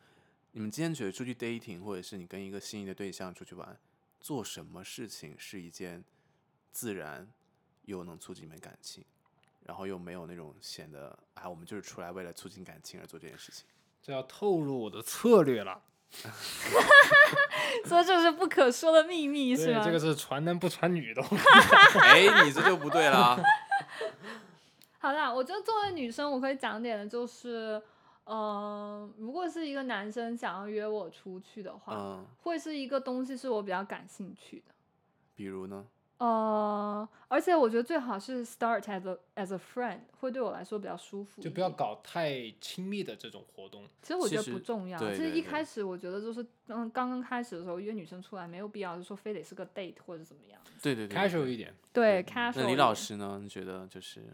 [0.53, 3.77] 你们今天觉得出去 dating，或者是你跟一个心仪的对象出去玩，
[4.21, 6.05] 做什么事情是一件
[6.71, 7.29] 自然
[7.87, 9.05] 又能促进你们感情，
[9.65, 13.67] 然后又没有那种显得啊，我们就是出来为了促进感情而做这件事情。
[14.01, 15.83] 这要透露我的策略了。
[17.87, 19.83] 所以这是不可说的秘密，是对，吗？
[19.85, 21.21] 这个是传男不传女的。
[22.01, 23.37] 哎，你这就不对了。
[25.01, 27.83] 好啦，我觉得作为女生，我可以讲点的就是，
[28.25, 34.75] 呃，如果是一个男生想要约我出去的话，嗯，会是一个东西是我比较感兴趣的。
[35.35, 35.85] 比如呢？
[36.19, 41.43] 呃，而且我觉得最好是 start as a as a friend，会对我来说比较舒服。
[41.43, 43.85] 就不要搞太亲密的这种活动。
[44.01, 44.99] 其实我觉得不重要。
[44.99, 50.61] 其实对对对一开始我觉得就是嗯刚刚开始的时候约女生出来，没有必要就说非得是个 date 或者怎么样。
[50.81, 53.41] 对对对 casual 一点，对对，casual 那李老师呢？
[53.43, 54.25] 你觉得就是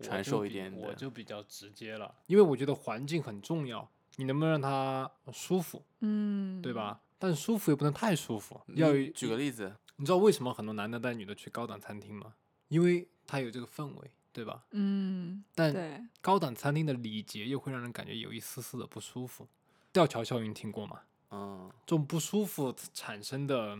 [0.00, 6.72] 传授一点的我就比较直接了，因为我觉得环境很重要，你能不能让他舒服，嗯，对？
[6.72, 7.00] 吧？
[7.18, 12.32] 但舒服也不能太舒服，要举个例子，你知道为什么很多男的带女的去高档餐厅吗？
[12.68, 14.64] 因为他有这个氛围，对吧？
[14.70, 19.46] 嗯，但对，高档餐厅的礼节又会让人感觉有一丝丝的不舒服。
[19.92, 21.02] 吊桥效应听过吗？
[21.32, 23.78] 嗯，这种不舒服产生的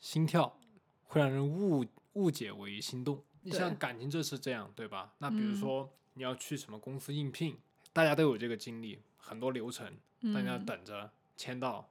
[0.00, 0.58] 心跳，
[1.04, 3.22] 会让人误误解为心动。
[3.42, 5.12] 你像感情这是这样，对吧？
[5.18, 7.58] 那比如嗯说你要去什么公司应聘，
[7.92, 9.98] 大家都有这个经历，很多流程，
[10.32, 11.90] 大家嗯等着签到。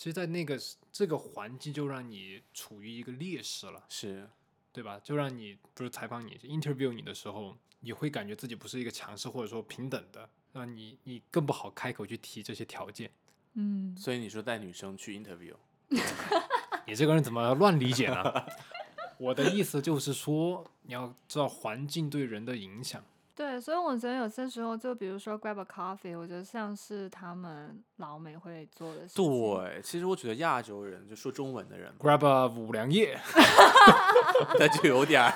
[0.00, 0.58] 其实，在那个
[0.90, 4.26] 这个环境就让你处于一个劣势了，是
[4.72, 4.98] 对吧？
[5.04, 13.10] 就让你不是采访你 interview 你的时候，你会感觉自己不是一个强势或者说平等的，让你你更不好开口去提这些条件。
[13.52, 15.54] 嗯，所以你说带女生去 interview，
[16.88, 18.46] 你这个人怎么乱理解呢？
[19.20, 23.04] 我的意思就是说，你要知道环境对人的影响。
[23.34, 29.24] 对，所以我觉得有些时候，就比如说 grab a coffee，我觉得像是他们老美会做的事情。
[29.24, 33.18] 对，其实我觉得亚洲人就说中文的人，Grab a 五粮液
[34.58, 35.30] 那就有点儿。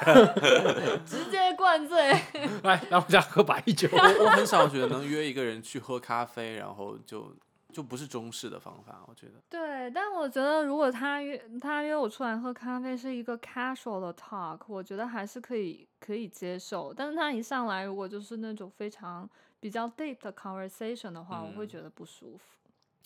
[1.06, 2.10] 直接灌醉。
[2.62, 3.88] 来来我家喝白酒。
[3.90, 7.34] 我我很少觉得能约一个人去喝咖啡，然后就
[7.74, 9.32] 就不是中式的方法，我觉得。
[9.50, 16.94] 对，但我觉得如果他约他约我出来喝咖啡是一个 casual 的 talk，我觉得还是可以可以接受。
[16.94, 22.44] 但是他一上来如果就是那种非常比较 deep 的 conversation 的话，我会嗯觉得不舒服。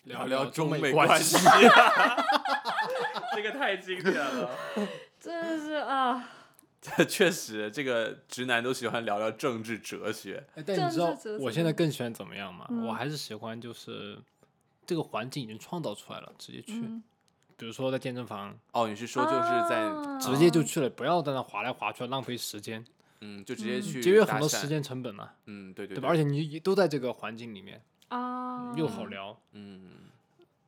[0.03, 1.35] 聊聊中美关系。
[3.35, 4.49] 这个太经典了。
[5.19, 6.29] 真的是啊，
[7.07, 10.41] 确实，这个直男都喜欢聊聊政治哲学。
[10.55, 12.65] 哎但你政知道治哲学我现在更喜欢怎么样吗？
[12.69, 14.17] 我嗯还是喜欢就是
[14.89, 17.03] 这个环境已经创造出来了，直接去，嗯。
[17.55, 20.17] 比如说在健身房，哦，你是说就是在、啊。
[20.17, 22.83] 直接就去了，不要在那划来划去，浪费时间，
[23.21, 23.81] 嗯，就直接嗯。
[23.83, 24.67] 去节约很多时。
[24.67, 26.09] 间成本嘛，嗯，对对对吧？
[26.09, 29.39] 而且你都在这个环境里面，啊，又好聊。
[29.51, 30.09] 嗯，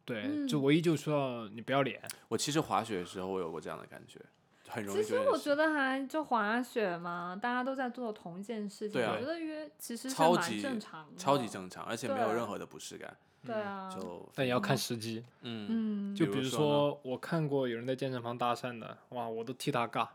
[0.05, 4.19] 对，就嗯唯一就需要你不要脸，我其实滑雪的时候，我有过这样的感觉，
[4.67, 9.13] 很容易其实我觉得还就滑雪嘛，大家都在做同一件事情，对啊。
[9.15, 13.15] 我觉得约其实蛮超级正常的，超级正常，而且没有任何的不适感。
[13.45, 15.23] 对啊，就但也要看时机。
[15.41, 20.07] 嗯，嗯，就比如说说，我看过有人在健身房搭讪的，哇，我都替他尬。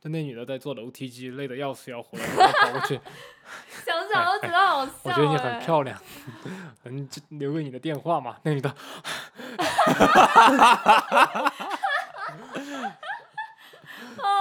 [0.00, 3.00] 就那女的在做楼梯机，累得要死要活的，我跑过去，
[3.84, 6.00] 想想都觉得好笑、 我觉得你很哎漂亮，
[6.84, 8.36] 嗯，就留给你的电话嘛。
[8.44, 8.72] 那女的，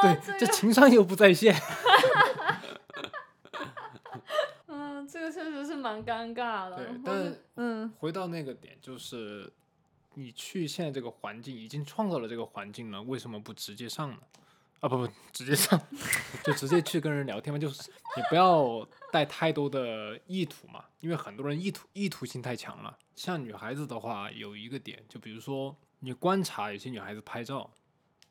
[0.03, 1.55] 对，这情商又不在线。
[4.67, 6.77] 嗯，这个确实是蛮尴尬的。
[6.77, 9.51] 对但觉嗯回到那个点，就是
[10.15, 14.17] 你去现在这个环境，已经创造了这个环境了，为什么不直接上呢？
[14.79, 15.79] 啊，不不，直接上，
[16.45, 22.95] 就直接去跟人聊天嘛，就是你不要带太多的意图嘛，因为很多人意图意图性太强了。
[23.15, 27.71] 像女孩子的话，有一个点，就比如说你观察有些女孩子拍照，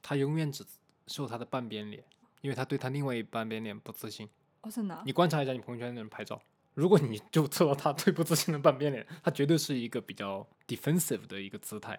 [0.01, 0.65] 她永远只
[1.09, 2.05] 秀她的半边脸，
[2.43, 4.29] 因为她对她另外一半边脸不自信。
[4.61, 6.41] 哦，真的啊，你观察一下你朋友圈的人拍照，
[6.77, 11.99] 如果你就做到他最不自信的半边脸，他绝对是一个比较 defensive 的一个姿态。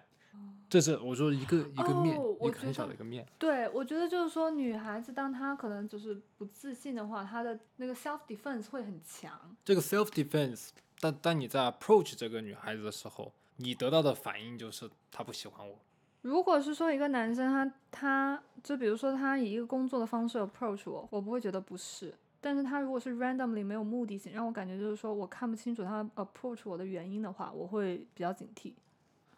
[0.70, 3.26] 这是我说一个一个面，哦一个很小的一个面。
[3.40, 9.32] 对，我觉得就是说，女孩子当她可能就是不自信的话，她的那个 self defense 会很强。
[9.64, 10.68] 这个 self defense，
[11.00, 15.74] 但当你在 approach 这个女孩子的时候，你得到的反应就是她不喜欢我。
[16.22, 22.14] 如果是说一个男生他他就比如说他以一个工作的方式 approach 我，我不会觉得不是。
[22.40, 28.72] 但是他如果是 randomly 没有目的性，让我感觉就是说我看不清楚他 approach 我的原因的话，我会比较警惕。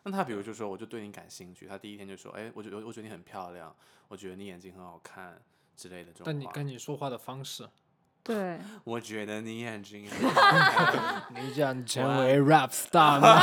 [0.03, 3.74] 那他比如就说，我就对你感兴趣，他第一天就说，哎，我觉得我觉得你很漂亮，
[4.09, 5.40] 我觉得你眼睛很好看
[5.76, 7.68] 之类的这种话但你跟你说话的方式，
[8.24, 10.40] 对， 我觉得你眼睛很好
[10.70, 13.40] 看，你想成为 rap star 吗？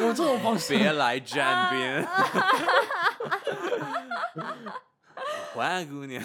[0.00, 2.08] 用这种方式，别来沾边。
[5.56, 6.22] 花姑娘，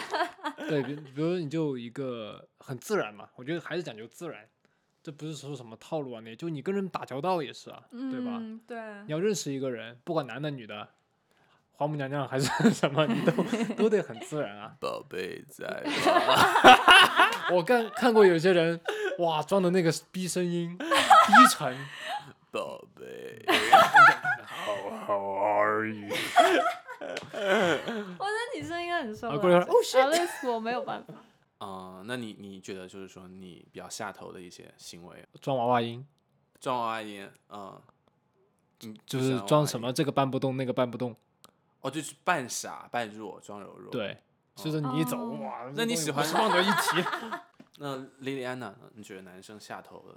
[0.68, 4.46] 对，比比如你就一个很自然嘛，我觉得还是讲究自然，
[5.02, 8.36] 这不是说什么套路啊，那就你跟人打交道也是啊，对吧？
[8.38, 10.86] 嗯，对，你要认识一个人，不管男的女的，
[11.72, 13.32] 花木娘娘还是 什么，你都
[13.74, 14.74] 都得很自然啊。
[14.78, 17.52] 宝贝在吗？
[17.52, 18.78] 我看看过有些人，
[19.20, 20.86] 哇，装的那个逼声音，低
[21.50, 21.74] 沉
[22.50, 23.42] 宝贝
[24.46, 26.14] ，，How how are you？
[27.00, 29.64] 我觉得你声应该很受得啊过来了。
[29.66, 31.14] 哦，shit Alice 我没有办法。
[31.58, 36.06] 啊， 那你你觉得就是说你比较下头的一些行为，装娃娃音，
[36.60, 37.80] 装娃娃音，嗯，
[38.84, 39.38] 嗯就是？
[39.40, 41.14] 装什么这个搬不动，那个搬不动，
[41.80, 43.90] 哦，就是扮傻扮弱，装柔弱。。
[43.90, 44.16] 对，
[44.54, 47.08] 就是你一走，哦哇，那你喜欢是忘得一提？
[47.80, 48.90] 那莉莉安娜呢？
[48.94, 50.16] 你觉得男生下头的？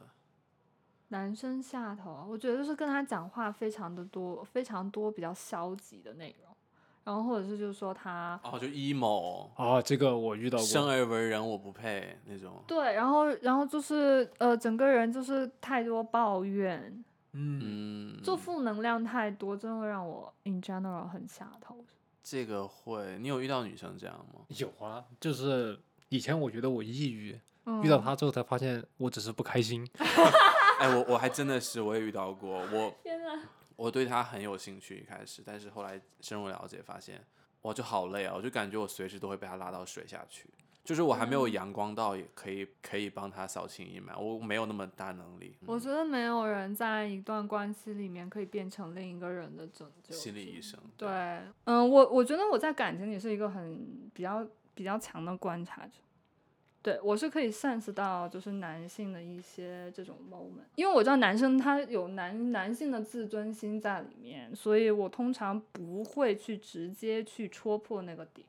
[1.10, 6.56] 男生下头啊，我觉得就是跟他讲话非常的多，非常多比较消极的内容，
[7.04, 12.64] 然后或者是就是说他哦，就 emo，哦，这个我遇到过生过，而为人我不配那种。
[12.68, 21.76] 对，然后然后就是呃，整个人就是太多抱怨，嗯，嗯，就负能量太多，真的会让我 in general 很下头。
[22.24, 24.42] 这个会，你有遇到女生这样吗？
[24.50, 25.80] 有啊，就是
[26.10, 29.88] 以前我觉得我抑郁，嗯、遇到他之后才发现我只是不开心。
[30.80, 33.40] 哎，我我还真的是，我也遇到过，我天呐，
[33.82, 37.20] 我对他很有兴趣一开始，但是后来深入了解发现，
[37.64, 38.34] 哇，就好累啊！
[38.36, 40.48] 我就感觉我随时都会被他拉到水下去，
[40.84, 45.58] 就是我还没有嗯阳光到也可以可以帮他扫清阴霾，我没有那么大能力。
[45.66, 50.14] 我觉得没有人在一段关系里面可以变成另一个人的拯救。
[50.14, 51.10] 心理医生，对，
[51.64, 55.94] 嗯，我我觉得我在感情里是一个很比较比较强的观察者。
[56.84, 68.48] 对我是可以 sense 到，就是男性的一些这种 moment，因为我知道男生他有男男性的自尊心在里面，所以我通常不会去直接去戳破那个点。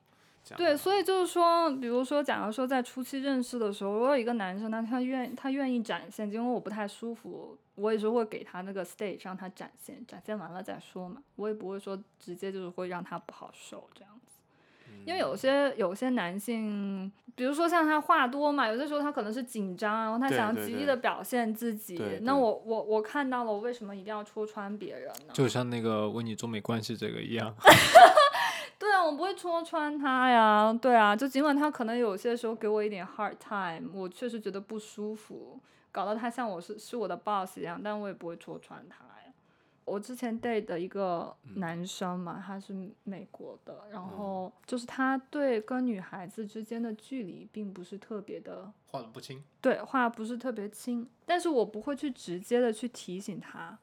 [0.57, 14.22] 对，所以就是说，比如说，假如说在初期认识的时候，如果有一个男生他他愿他愿意展现，因为我不太舒服，我也是会给他那个 stage 让他展现，展现完了再说嘛，我也不会说直接就是会让他不好受这样子。
[15.05, 21.95] 因为有些有些男性，比如说像他话多嘛，有些时候他可能是紧张，然后他想极力的表现自己。
[21.97, 25.33] 对对那我我我看到了，我为什么一定要戳穿别人呢？
[25.33, 27.53] 就像那个问你中美关系这个一样，
[28.79, 30.73] 对啊，啊，我不会戳穿他呀。
[30.81, 35.59] 对啊，就尽管他可能有些时候给我一点 hard time，我确实觉得不舒服，
[35.91, 39.09] 搞得他像我是是我的 boss 一样，但我也不会戳穿他呀。
[39.85, 42.73] 我之前 date 的一个男生嘛，他是
[43.03, 49.43] 美国的，然后就是他对跟女孩子之间的距离并不是特别的画的不清。
[49.61, 53.77] 对，画不是特别清，但是我不会去直接的去提醒他，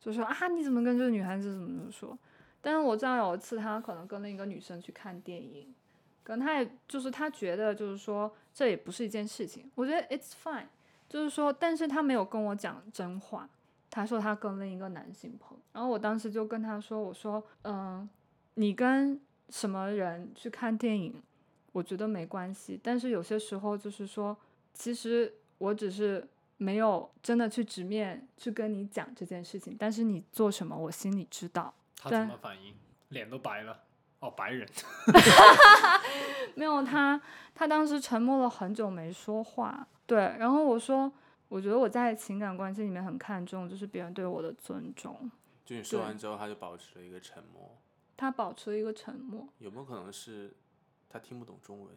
[0.00, 2.18] 就说啊你怎么跟这个女孩子怎么怎么说。
[2.60, 5.74] 但是我知道有一次他可能跟另一个女生去看电影，
[6.22, 10.66] 可能他也就是他觉得就是说这也不是一件事情，我觉得 it's fine，
[11.08, 13.48] 就是说，但是他没有跟我讲真话，
[13.94, 18.08] 他说他跟另一个男性朋友，然后我当时就跟他说，我说嗯，
[18.54, 19.20] 你跟
[19.50, 21.22] 什么人去看电影，
[21.70, 24.36] 我觉得没关系，但是有些时候就是说，
[24.72, 31.72] 其实我只是没有真的去直面去跟你讲这件事情，但是你做什么我心里知道。
[31.96, 32.74] 他怎么反应？
[33.10, 33.80] 脸都白了。
[34.18, 34.68] 哦，白人。
[36.56, 37.20] 没有他，
[37.54, 39.86] 他当时沉默了很久没说话。
[40.04, 41.12] 对，然后我说，
[41.48, 45.30] 我觉得我在情感关系里面很看重，就是别人对我的尊重。
[45.64, 47.76] 就你说完之后，他就保持了一个沉默。
[48.16, 49.48] 他保持了一个沉默。
[49.58, 50.54] 有没有可能是
[51.08, 51.90] 他听不懂中文？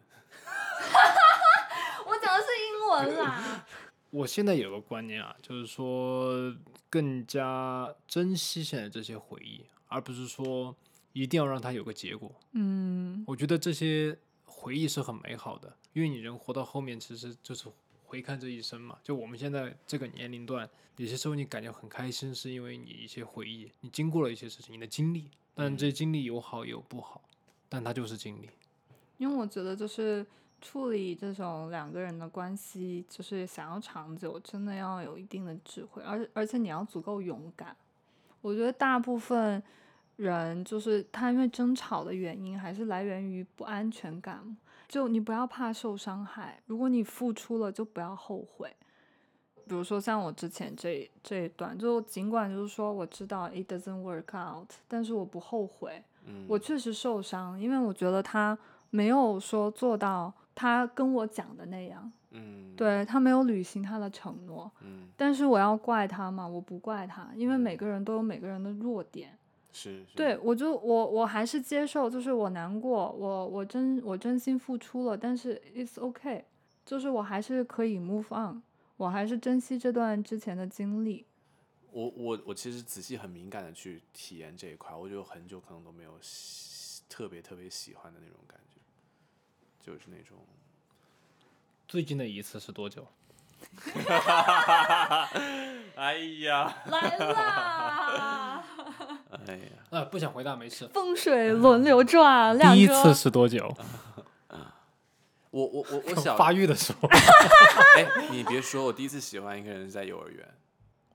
[2.06, 3.66] 我讲的是英文啦。
[4.10, 6.54] 我现在有个观念啊，就是说
[6.88, 9.66] 更加珍惜现在这些回忆。
[9.90, 10.76] 而不是说
[11.14, 12.30] 一定要让他有个结果。
[12.52, 17.64] 嗯，我觉得这些回忆是很美好的，因为你人活到后面，其实就是
[18.08, 18.98] 回看这一生嘛。
[19.02, 25.30] 就我们现在这个年龄段，有些时候你感觉很开心，是因为你一些回忆，你经过了一些事情，你的经历。
[25.54, 27.20] 但这些经历有好有不好，
[27.68, 28.48] 但它就是经历。
[29.18, 30.24] 因为我觉得，就是
[30.62, 37.76] 处理这种两个人的关系，就是想要长久，真的要有一定的智慧，而而且你要足够勇敢。
[38.40, 39.60] 我觉得大部分
[40.14, 44.56] 人就是他，因为争吵的原因还是来源于不安全感。
[44.88, 48.74] 就你不要怕受伤害，如果你付出了，就不要后悔。
[49.66, 56.02] 比如说像我之前这这一段，就尽管就是说我知道 it doesn't work out，但是我不后悔。
[56.26, 58.58] 嗯我确实受伤，因为我觉得他
[58.90, 62.10] 没有说做到他跟我讲的那样。
[62.30, 66.46] 嗯，对他没有履行他的承诺，嗯，但是我要怪他吗？
[66.46, 69.37] 我不怪他，因为每个人都有每个人的弱点。
[69.72, 76.42] 是，对我就我我还是接受，就是我难过，我我真我真心付出了，但是 it's okay，
[76.84, 78.62] 就是我还是可以 move on，
[78.96, 81.26] 我还是珍惜这段之前的经历。
[81.90, 86.18] 我我我其实仔细很敏感的去体验这一块，我就很久可能都没有
[87.08, 88.80] 特别特别喜欢的那种感觉，
[89.80, 90.36] 就是那种。
[91.86, 93.06] 最近的一次是多久？
[95.96, 98.64] 哎呀，来啦！
[99.30, 99.60] 哎呀，
[99.90, 100.88] 啊，不想回答没事。
[100.88, 103.74] 风水轮流转，第一次是多久？
[105.50, 107.08] 我我我我小 发育的时候。
[107.96, 110.46] 哎，你别说，我第一次喜欢一个人是在幼儿园。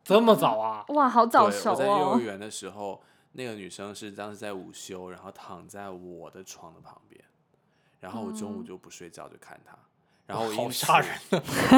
[0.03, 0.84] 这么早啊？
[0.89, 1.74] 哇，好早熟哦！
[1.74, 3.01] 我在幼儿园的时候，
[3.34, 7.24] 那个女生是当时在午休，然后躺在我的床的旁边，
[7.99, 9.78] 然后我中午就不睡觉就看她。
[10.26, 11.09] 然后我好吓人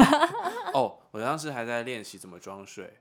[0.72, 0.98] 哦！
[1.10, 2.98] 我当时还在练习怎么装睡，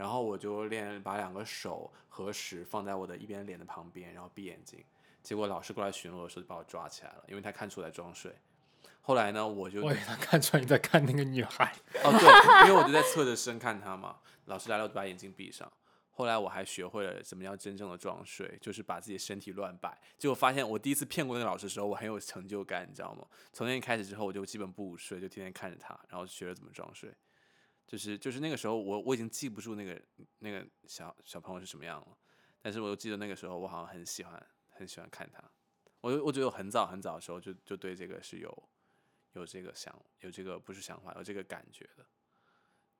[0.00, 4.82] 然后我就练把两个手合十放在我的一边脸的旁边，然后闭眼睛。
[5.22, 8.34] 结果老师过来巡逻的时候就把我抓起来了，因为他看出来装睡。
[9.02, 11.70] 后来呢，我就我他看出来你在看那个女孩
[12.02, 14.16] 哦，对，因为我就在侧着身看他嘛。
[14.46, 15.70] 老师来了，我就把眼睛闭上。
[16.12, 20.00] 后来我还学会了怎么样真正的装睡，就是把自己身体乱摆。
[20.16, 23.26] 结果发现我第一次骗过那个老师的时候，我很有成就感，你知道吗？
[23.52, 27.12] 从那天开始之后，我就基本不午睡，就天天看着他，然后学着怎么装睡。
[27.90, 30.00] 就是就是那个时候，我我已经记不住那个
[30.38, 32.16] 那个小小朋友是什么样了，
[32.62, 35.42] 但是我又记得那个时候，我好像很喜欢很喜欢看他。
[36.00, 38.68] 我我觉得我很早很早的时候就就对这个是有
[39.32, 42.06] 有这个想有这个不是想法有这个感觉的，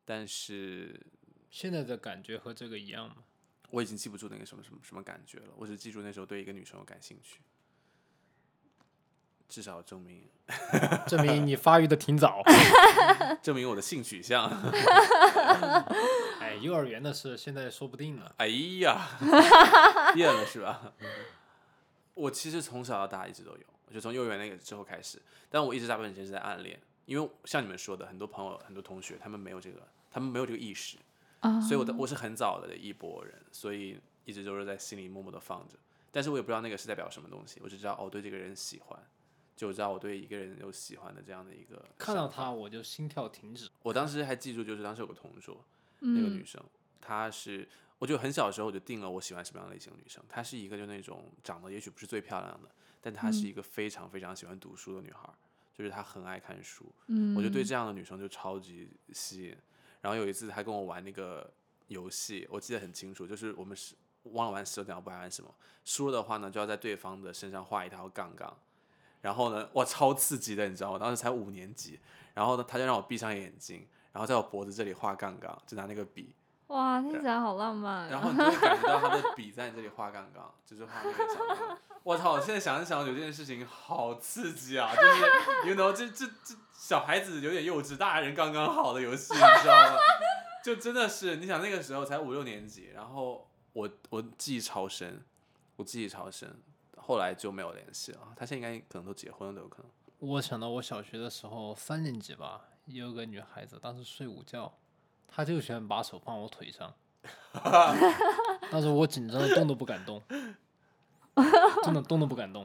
[0.05, 1.01] 但是。
[1.49, 3.25] 现在的感觉和这个一样吗？
[3.71, 7.41] 我已经记不住那个什么什么什么感觉了，我只记住那时候对一个女生有感兴趣。
[9.51, 10.22] 至少证明，
[11.09, 12.40] 证明你发育的挺早，
[13.43, 14.48] 证明我的性取向。
[16.40, 18.32] 哎，幼儿园的事现在说不定呢。
[18.39, 18.47] 哎
[18.81, 19.09] 呀，
[20.14, 20.93] 变了是吧？
[22.14, 25.20] 我其实从小到大一直都有，就从幼儿园那个之后开始，
[25.51, 30.97] 但我一直大部分时间是在暗恋，因为像你们说的，很多朋友、很多同学，他们没有这个，他们没有这个意识。
[31.66, 35.77] 所以，我的我是很早的一波人，所以一直都是在心里默默的放着。
[36.12, 38.98] 但是我也不知道那个是代表什么东西，我只知道哦对这个人喜欢，
[39.61, 41.85] 就知道我对一个人有喜欢的这样的一个。
[41.99, 43.69] 看到她我就心跳停止。
[43.82, 45.62] 我当时还记住，就是当时有个同桌，
[45.99, 46.65] 那个女生，
[46.99, 47.69] 她是
[47.99, 52.70] 我就很小的时候我就定了我喜欢什么样类型的女生，她是一个就那种长得也许不是最漂亮的，
[53.03, 55.35] 但她是一个非常非常喜欢读书的女孩儿，
[55.74, 59.55] 就是她很爱看书，嗯，我就对这样的女生就超级吸引。
[60.01, 61.53] 然后有一次她跟我玩那个
[61.89, 65.55] 游戏，我记得很清楚，就是我们是忘了玩石头剪刀布还玩什么，
[65.85, 68.59] 输了的话呢就要在对方的身上画一条杠杠，
[69.21, 70.99] 然后呢哇超刺激的，你知道吗？
[70.99, 72.01] 当时才五年级，
[72.35, 76.35] 然后呢他就让我闭上眼睛，然后在我脖子这里画杠杠，就拿那个笔。
[76.69, 78.09] 哇，听起来好浪漫。
[78.09, 81.79] 然后你就会感觉到他的笔在你这里画杠杠，就是画那个小。
[82.03, 82.33] 我操！
[82.33, 84.91] 我现在想一想，有这件事情好刺激啊！
[84.95, 89.99] 就是 you know，这这这小孩子有点幼稚，大人刚刚好的游戏，你知道吗？
[90.65, 95.25] 就真的是，你想那个时候才五六年级，然后我我记忆超深，
[95.77, 96.63] 我记忆超深，
[97.11, 98.32] 后来就没有联系了。
[98.37, 99.91] 他现在应该可能都结婚了，都有可能。
[100.20, 104.73] 我想到我小学的时候，三年级吧，有个女孩子，当时睡午觉，
[105.27, 106.95] 她就喜欢把手放我腿上，
[108.70, 110.23] 当时我紧张的动都不敢动，
[111.82, 112.65] 真的动都不敢动。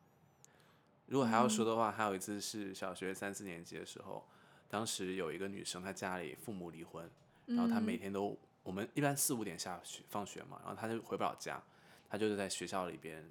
[1.08, 4.22] 如果还要说的话，还有一次是小学三四年级的时候，
[4.68, 7.10] 当时有一个女生，她家里父母离婚，
[7.46, 11.62] 然后她每天都，我们一般四五点下学放学嘛，然后她就回不了家，
[12.08, 13.24] 她就是在学校里边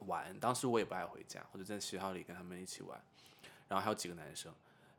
[0.00, 0.38] 玩。
[0.38, 3.00] 当时我也不爱回家，或者在学校里跟他们一起玩，
[3.68, 4.52] 然后还有几个男生，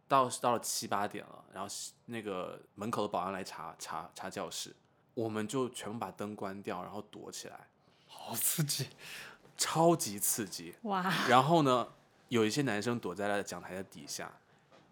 [0.07, 1.73] 到到了七八点了，然后
[2.05, 4.75] 那个门口的保安来查查查教室，
[5.13, 7.67] 我们就全部把灯关掉，然后躲起来，
[8.07, 8.87] 好刺激！
[9.57, 10.75] 超级刺激。
[10.83, 11.87] 哇，然后呢，
[12.29, 14.31] 有一些男生躲在了讲台的底下，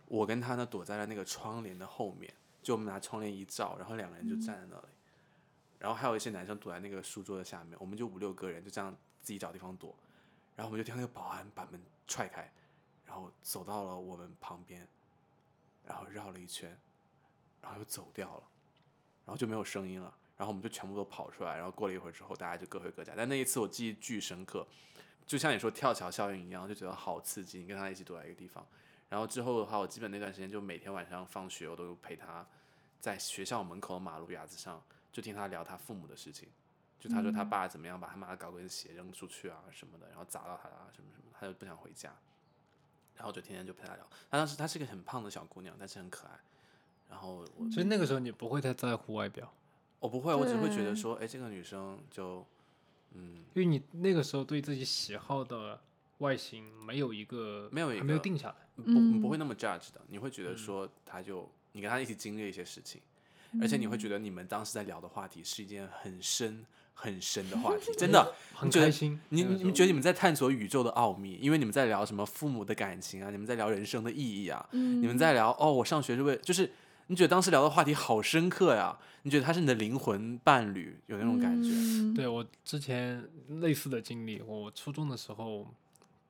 [0.08, 4.88] 我跟他呢躲在了那个窗帘的后面，就我们拿窗帘一照，然后两个人就站在那里。
[5.80, 9.96] 然后还有一些男生躲在那个书桌的下面，我们就五六个人就这样自己找地方躲。
[10.56, 12.52] 然后我们就听那个保安把门踹开，
[13.06, 14.88] 然后走到了我们旁边，
[15.86, 16.76] 然后绕了一圈，
[17.62, 18.44] 然后又走掉了，
[19.26, 20.14] 然后就没有声音了。
[20.36, 23.14] 然后我们就全部都跑出来，然后过了一会儿之后，大家就各回各家。
[23.16, 24.66] 但那一次我记忆巨深刻，
[25.26, 27.60] 就像你说跳桥效应一样，就觉得好刺激。
[27.60, 28.66] 你跟他一起躲在一个地方，
[29.10, 32.46] 然后之后的话，我基本那段时间就每天晚上放学，我都陪他
[33.00, 34.80] 在学校门口的马路牙子上，
[35.18, 36.48] 就听他聊他父母的事情。
[37.00, 42.16] 就他说他爸怎么样把他妈的高跟鞋扔出去啊什么的，然后砸到他啊什么什么，他就不想回家，
[43.16, 44.08] 然后就天天就陪他聊。
[44.30, 46.40] 他当时她是个很胖的小姑娘，但是很可爱。
[47.10, 49.52] 然后我所以那个时候你不会太在乎外表，
[50.00, 52.46] 我不会，我只会觉得说，哎，这个女生就，
[53.14, 55.82] 嗯，因为你那个时候对自己喜好的
[56.20, 58.56] 外形没有一个没有一还没有个定下来。
[58.76, 63.02] 不你不嗯会那么 judge 的，你会觉得说，她就你跟她一起经历一些事情，
[63.62, 69.20] 而且你会觉得你们当时在聊的话题是一件很深很深的话题，真的， 很觉得开心。
[69.30, 76.72] 你你们觉得你们在探索宇宙的奥秘，因为你们在聊什么父母的感情啊，你们在聊人生的意义啊，嗯，你们在聊哦，我上学是为就是。
[77.10, 79.00] 你觉得当时聊的话题好深刻呀？
[79.22, 81.70] 你觉得他是你的灵魂伴侣，有那种感觉。
[81.72, 83.26] 嗯对我之前
[83.62, 85.74] 类似的经历，我初中的时候，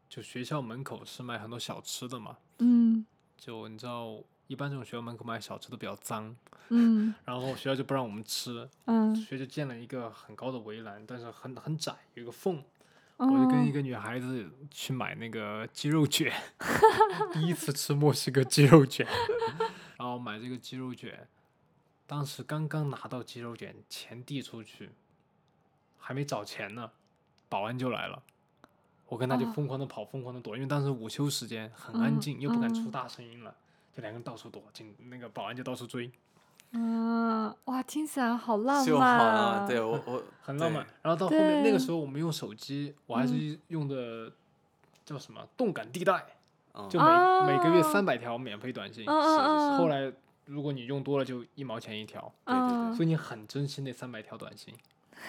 [0.07, 3.03] 就学校门口是卖很多小吃的嘛，嗯
[3.35, 6.36] 就你知道，一般这种学校门口卖小吃都比较脏，
[6.69, 7.14] 嗯。
[7.26, 12.64] 然后学校就不让我们吃，嗯，学校就建了一个很高的围栏，但是很很窄，有一个缝，
[13.18, 16.34] 我我就跟一个女孩子去买那个鸡肉卷，
[17.34, 19.07] 第一次吃墨西哥鸡肉卷，
[19.98, 21.28] 然后买这个鸡肉卷，
[22.06, 24.91] 当时刚刚拿到鸡肉卷，钱递出去，
[25.98, 26.91] 还没找钱呢，
[27.49, 28.24] 保安就来了。
[29.10, 29.53] 我跟他就哦。
[29.56, 33.56] 疯狂的跑，疯狂的躲，因为当时午休时间很安嗯静，又不敢出嗯大声音了，
[33.98, 36.11] 就两个人到处躲，警那个保安就到处追，
[36.69, 39.68] 嗯，哇，听起来好浪就好 漫！
[39.68, 40.86] 对我我很浪漫。
[41.02, 43.28] 然后到后面那个时候，我们用手机，我还嗯。
[43.28, 44.32] 是用的
[45.03, 46.24] 叫什么动感地带，
[46.76, 46.88] 嗯。
[46.88, 47.07] 就每、
[47.53, 49.03] 每个月哦三百条免费短信。
[49.07, 50.14] 后来
[50.45, 52.78] 如果你用多了，就一毛钱一条，对对对。
[52.78, 52.94] 嗯。
[52.94, 54.72] 所以你很珍惜那三百条短信。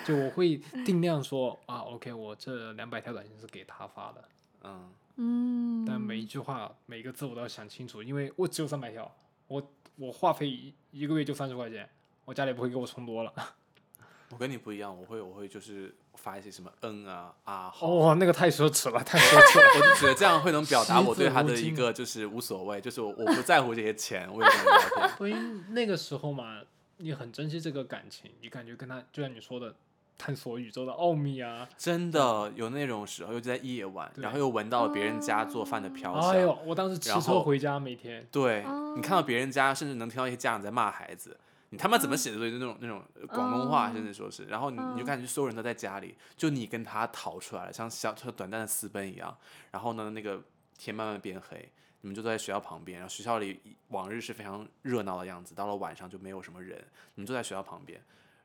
[0.04, 4.24] 就我会定量说啊，OK，我这两百条短信是给他发的，
[4.64, 4.90] 嗯，
[5.20, 9.12] 嗯，但每一句话每个字我都要想清楚，因为我只有三百条，
[9.48, 11.88] 我我话费一一个月就三十块钱，
[12.24, 13.32] 我家里不会给我充多了。
[14.30, 19.80] 我跟你不一样，我会我会就是发一些什么嗯啊啊好，哦，那个太奢侈了，太奢侈了。
[19.80, 25.08] 我就觉得这样会能表达我对他的一 个就是无所谓，就是我我不在乎这些钱，我也跟你聊天。
[25.16, 25.34] 所以
[25.70, 26.60] 那个时候嘛，
[26.98, 29.74] 你很珍惜这个感情，你感觉跟他就像你说的，
[30.18, 31.66] 探索宇宙的奥秘啊。
[31.78, 36.30] 真的有那种时候，又在夜晚，然后又闻到了别人家做饭的飘香。
[36.32, 41.38] 哎呦，我当时骑车回家，每天对、哦你看到别人家，甚至能听到一些家长在骂孩子，
[41.68, 42.50] 你他妈怎么写的作业？
[42.50, 49.36] 就那种那种呃广东话，哦甚至说是，然后你你就嗯感觉所有人都在家里，就你跟他逃出来了，像小短暂的私奔一样。
[49.70, 50.42] 然后呢，那个
[50.76, 51.70] 天慢慢变黑，
[52.00, 56.76] 你们就坐在学校旁边，然后学校里往日是非常热闹的样子，到了晚上就没有什么人，
[57.14, 58.00] 你们坐在学校旁边，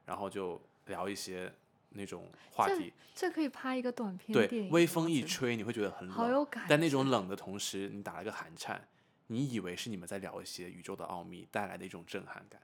[0.06, 1.52] 然后就聊一些
[1.94, 2.94] 那种话题。
[3.15, 6.15] 这可以拍一个短片对，微风一吹，你会觉得很冷。
[6.15, 6.68] 好有感觉。
[6.70, 8.88] 但那种冷的同时，你打了个寒颤，
[9.28, 12.60] 你以为是你们在聊一些宇宙的奥秘带来的一种震撼感。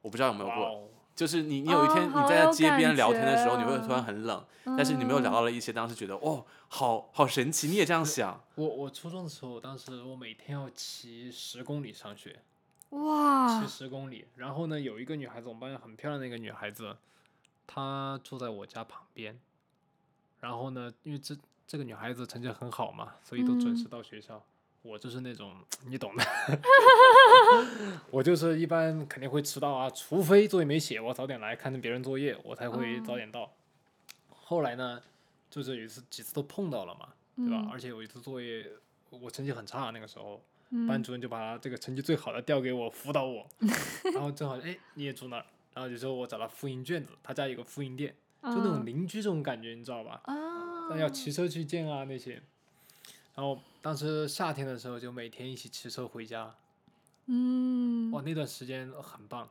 [0.00, 12.40] 我不知道有没有过，就是你你有一天哦你在街边聊天的时候，你会突然很冷，但是你没有聊嗯到了一些当时觉得哦，好好神奇，你也这样想，我我初中的时候，当时我每天要骑十公里上学，
[12.90, 14.26] 哇骑，十公里。
[14.36, 16.96] 然后呢，有一个女孩子，我们班上很漂亮的一个女孩子，
[17.68, 19.38] 她住在我家旁边。
[20.40, 21.36] 然后呢，因为这
[21.66, 24.42] 这个女孩子成绩很好嘛，所以都准时嗯到学校。
[24.82, 25.54] 我就是那种
[25.86, 26.24] 你懂的，
[28.10, 33.52] 我就是一般肯定会迟到啊，除非作业没写，我早点来看着别人作业，我才会早哦点到。
[34.30, 35.02] 后来呢，
[35.50, 37.60] 就是有一次几次都碰到了嘛，对吧？
[37.64, 38.64] 嗯而且有一次作业
[39.10, 40.40] 我成绩很差，那个时候
[40.70, 43.46] 嗯班主任就把这个成绩最好的调给我辅导我，
[44.14, 45.44] 然后正好哎你也住那儿，
[45.78, 50.20] 然后有时候我找他复印卷子，他家有个复印店，就那种嗯邻居这种感觉，你知道吧？
[50.24, 52.42] 啊，但要骑车去见啊那些。
[53.36, 56.52] 然后当时夏天的时候，就每天一起骑车回家，
[57.26, 59.48] 嗯，哇，那段时间很棒，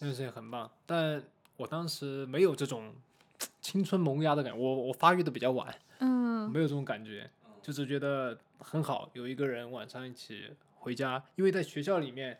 [0.00, 0.68] 那段时间很棒。
[0.84, 1.22] 但
[1.58, 2.92] 我当时没有这种
[3.60, 7.30] 青春萌芽的感觉，我我发育的比较晚，嗯没有这种感觉，
[7.62, 12.36] 就是觉得很好，有一个人晚上一起回家，因为在学校里面，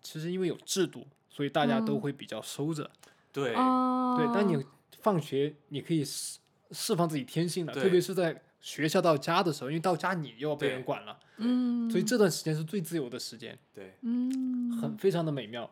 [0.00, 2.00] 其实因为有制度，所以大家都嗯。
[2.00, 2.90] 会比较收着。
[3.32, 4.62] 对，哦，对，当你
[5.00, 6.38] 放学你可以释
[6.70, 14.78] 释放自己天性的，特别是在学校到家的时候，因为到家你又要被人管了，嗯，所以这段时间是最自由的时间，对，嗯。
[14.78, 15.70] 很非常的美妙。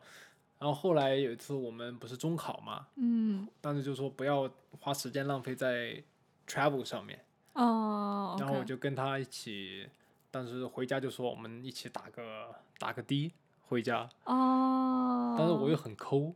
[0.58, 3.46] 然后后来有一次我们不是中考嘛，嗯。
[3.60, 6.02] 当时就说不要花时间浪费在
[6.46, 7.18] travel 上面，
[7.54, 9.88] 哦，然后我就跟他一起，
[10.30, 13.32] 当时回家就说我们一起打个打个的
[13.70, 16.34] 回家，哦，但是我又很抠，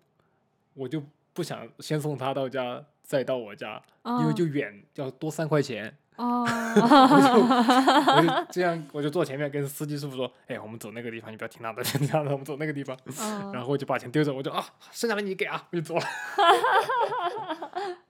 [0.74, 1.02] 我就
[1.32, 16.02] 不想先送他到家再到我家，因为就远要多三块钱， 哦，我就这样我就坐前面跟司机师傅说，哎，我们走那个地方，你不要听他的， 听他的，我们走那个地方，嗯然后我就把钱丢着，我就啊，剩下的你给啊，我就走了。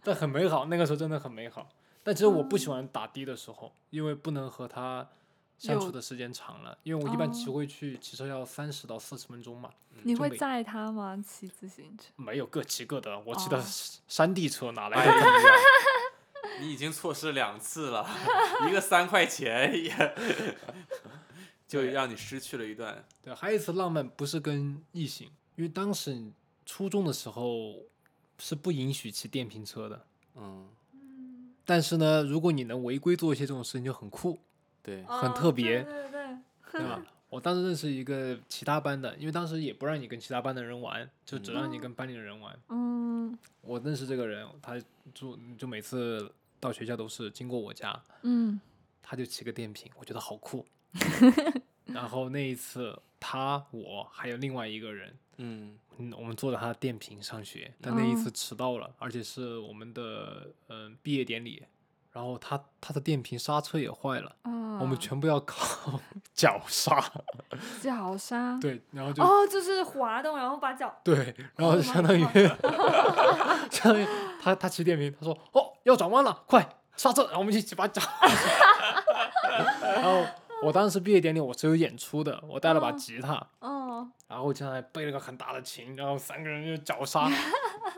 [0.04, 1.66] 但很美好，那个时候真的很美好。
[2.02, 5.08] 但其实我不喜欢打的的时候，因为不能和他
[5.58, 6.76] 相处的时间长了。
[6.82, 9.70] 因为我一般骑哦回去骑车要三十到四十分钟嘛，
[10.02, 11.16] 你会载他吗？
[11.26, 12.04] 骑自行车？
[12.16, 13.18] 没有各骑各的。
[13.20, 13.62] 我骑的
[14.08, 15.26] 山地车，哪来哎的？
[16.60, 18.08] 你已经错失两次了，
[18.68, 20.14] 一个三块钱也
[21.66, 23.04] 就让你失去了一段。
[23.22, 26.32] 对，还有一次浪漫不是跟异性，因为当时你
[26.64, 27.82] 初中的时候
[28.38, 30.06] 是不允许骑电瓶车的。
[30.36, 30.68] 嗯，
[31.64, 34.38] 但是呢，如果你能违规做一些这种事情，就很酷。
[34.84, 36.36] 对，很哦特别对对对，
[36.80, 37.04] 对吧？
[37.30, 42.56] 我当时认识一个其他班的，因为当时也不让你跟其他班的人玩，就只让你跟班里的人玩。
[42.68, 44.80] 嗯我认识这个人，他
[45.14, 46.30] 住就每次
[46.60, 48.60] 到学校都是经过我家，嗯
[49.02, 50.64] 他就骑个电瓶，我觉得好酷。
[51.86, 61.62] 然后那一次，他我还有另外一个人，嗯，嗯，我们坐着他的电瓶上学，但那一哦次迟到了，而且是我们的嗯、呃毕业典礼，
[62.14, 66.00] 然后他他的电瓶刹车也坏了，啊，我们全部要靠
[66.32, 67.02] 脚刹。
[67.82, 72.22] 脚刹，对，然后就、哦，就是滑动，然后把脚，对，然后 Oh 相当于
[73.68, 74.06] 相当于
[74.40, 78.00] 他他骑电瓶，他说哦要转弯了，快刹车，然后我们一起把脚。
[79.82, 80.24] 然后
[80.62, 87.28] 我当时毕业典礼我是有演出的，我带了把哦吉他，哦，然后经常还背了个很大的琴，然后三个人就脚刹，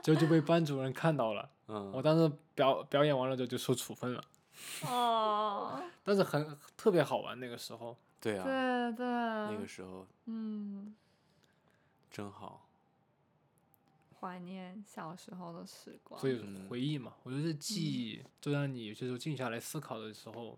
[0.07, 1.51] 结果就被班主任看到了。
[1.67, 4.23] 嗯，我当时表表演完了之后就受处分了，
[4.87, 7.97] 哦， 但是很特别好玩那个时候。
[8.21, 10.95] 对啊，对对，那个时候嗯，
[12.09, 12.63] 真好。
[14.21, 20.57] 怀念小时候的时光，所以嗯回忆嘛，我觉得记忆就让你有些时候静下来思考的时候，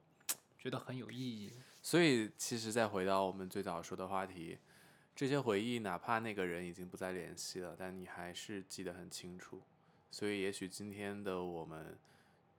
[0.59, 1.53] 觉得很有意义。
[1.83, 4.59] 所以其实再回到我们最早说的话题，
[5.19, 9.61] 这些回忆，哪怕那个人已经不再联系了，但你还是记得很清楚。
[10.13, 11.99] 所以也许今天的我们，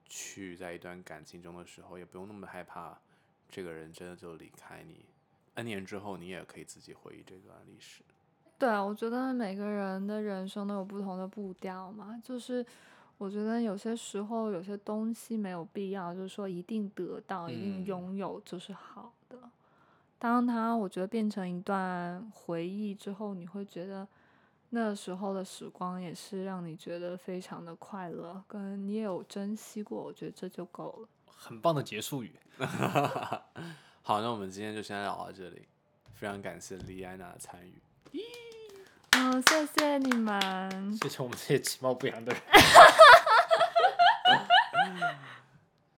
[0.10, 3.00] 去在一段感情中的时候，也不用那么害怕
[3.48, 5.06] 这个人真的就离开你。
[5.54, 8.04] N 年之后，你也可以自己回忆这段历史。
[8.58, 12.66] 对啊，我觉得每个人的人生都有不同的步调嘛，就是
[13.18, 19.19] 我觉得有些时候有些东西没有必要，就是说一定得到、一定嗯拥有就是好的。
[20.20, 24.06] 当它我觉得变成一段回忆之后，你会觉得
[24.70, 31.08] 那时候的时光也是让你觉得非常的快乐，跟你也有珍惜过，我觉得这就够了。
[31.26, 32.36] 很棒的结束语。
[34.04, 35.68] 好，那我们今天就先聊到这里，
[36.14, 37.82] 非常感谢莉安娜的参与。
[39.12, 40.98] 嗯，谢谢你们。
[40.98, 42.42] 谢谢我们这些其貌不扬的人。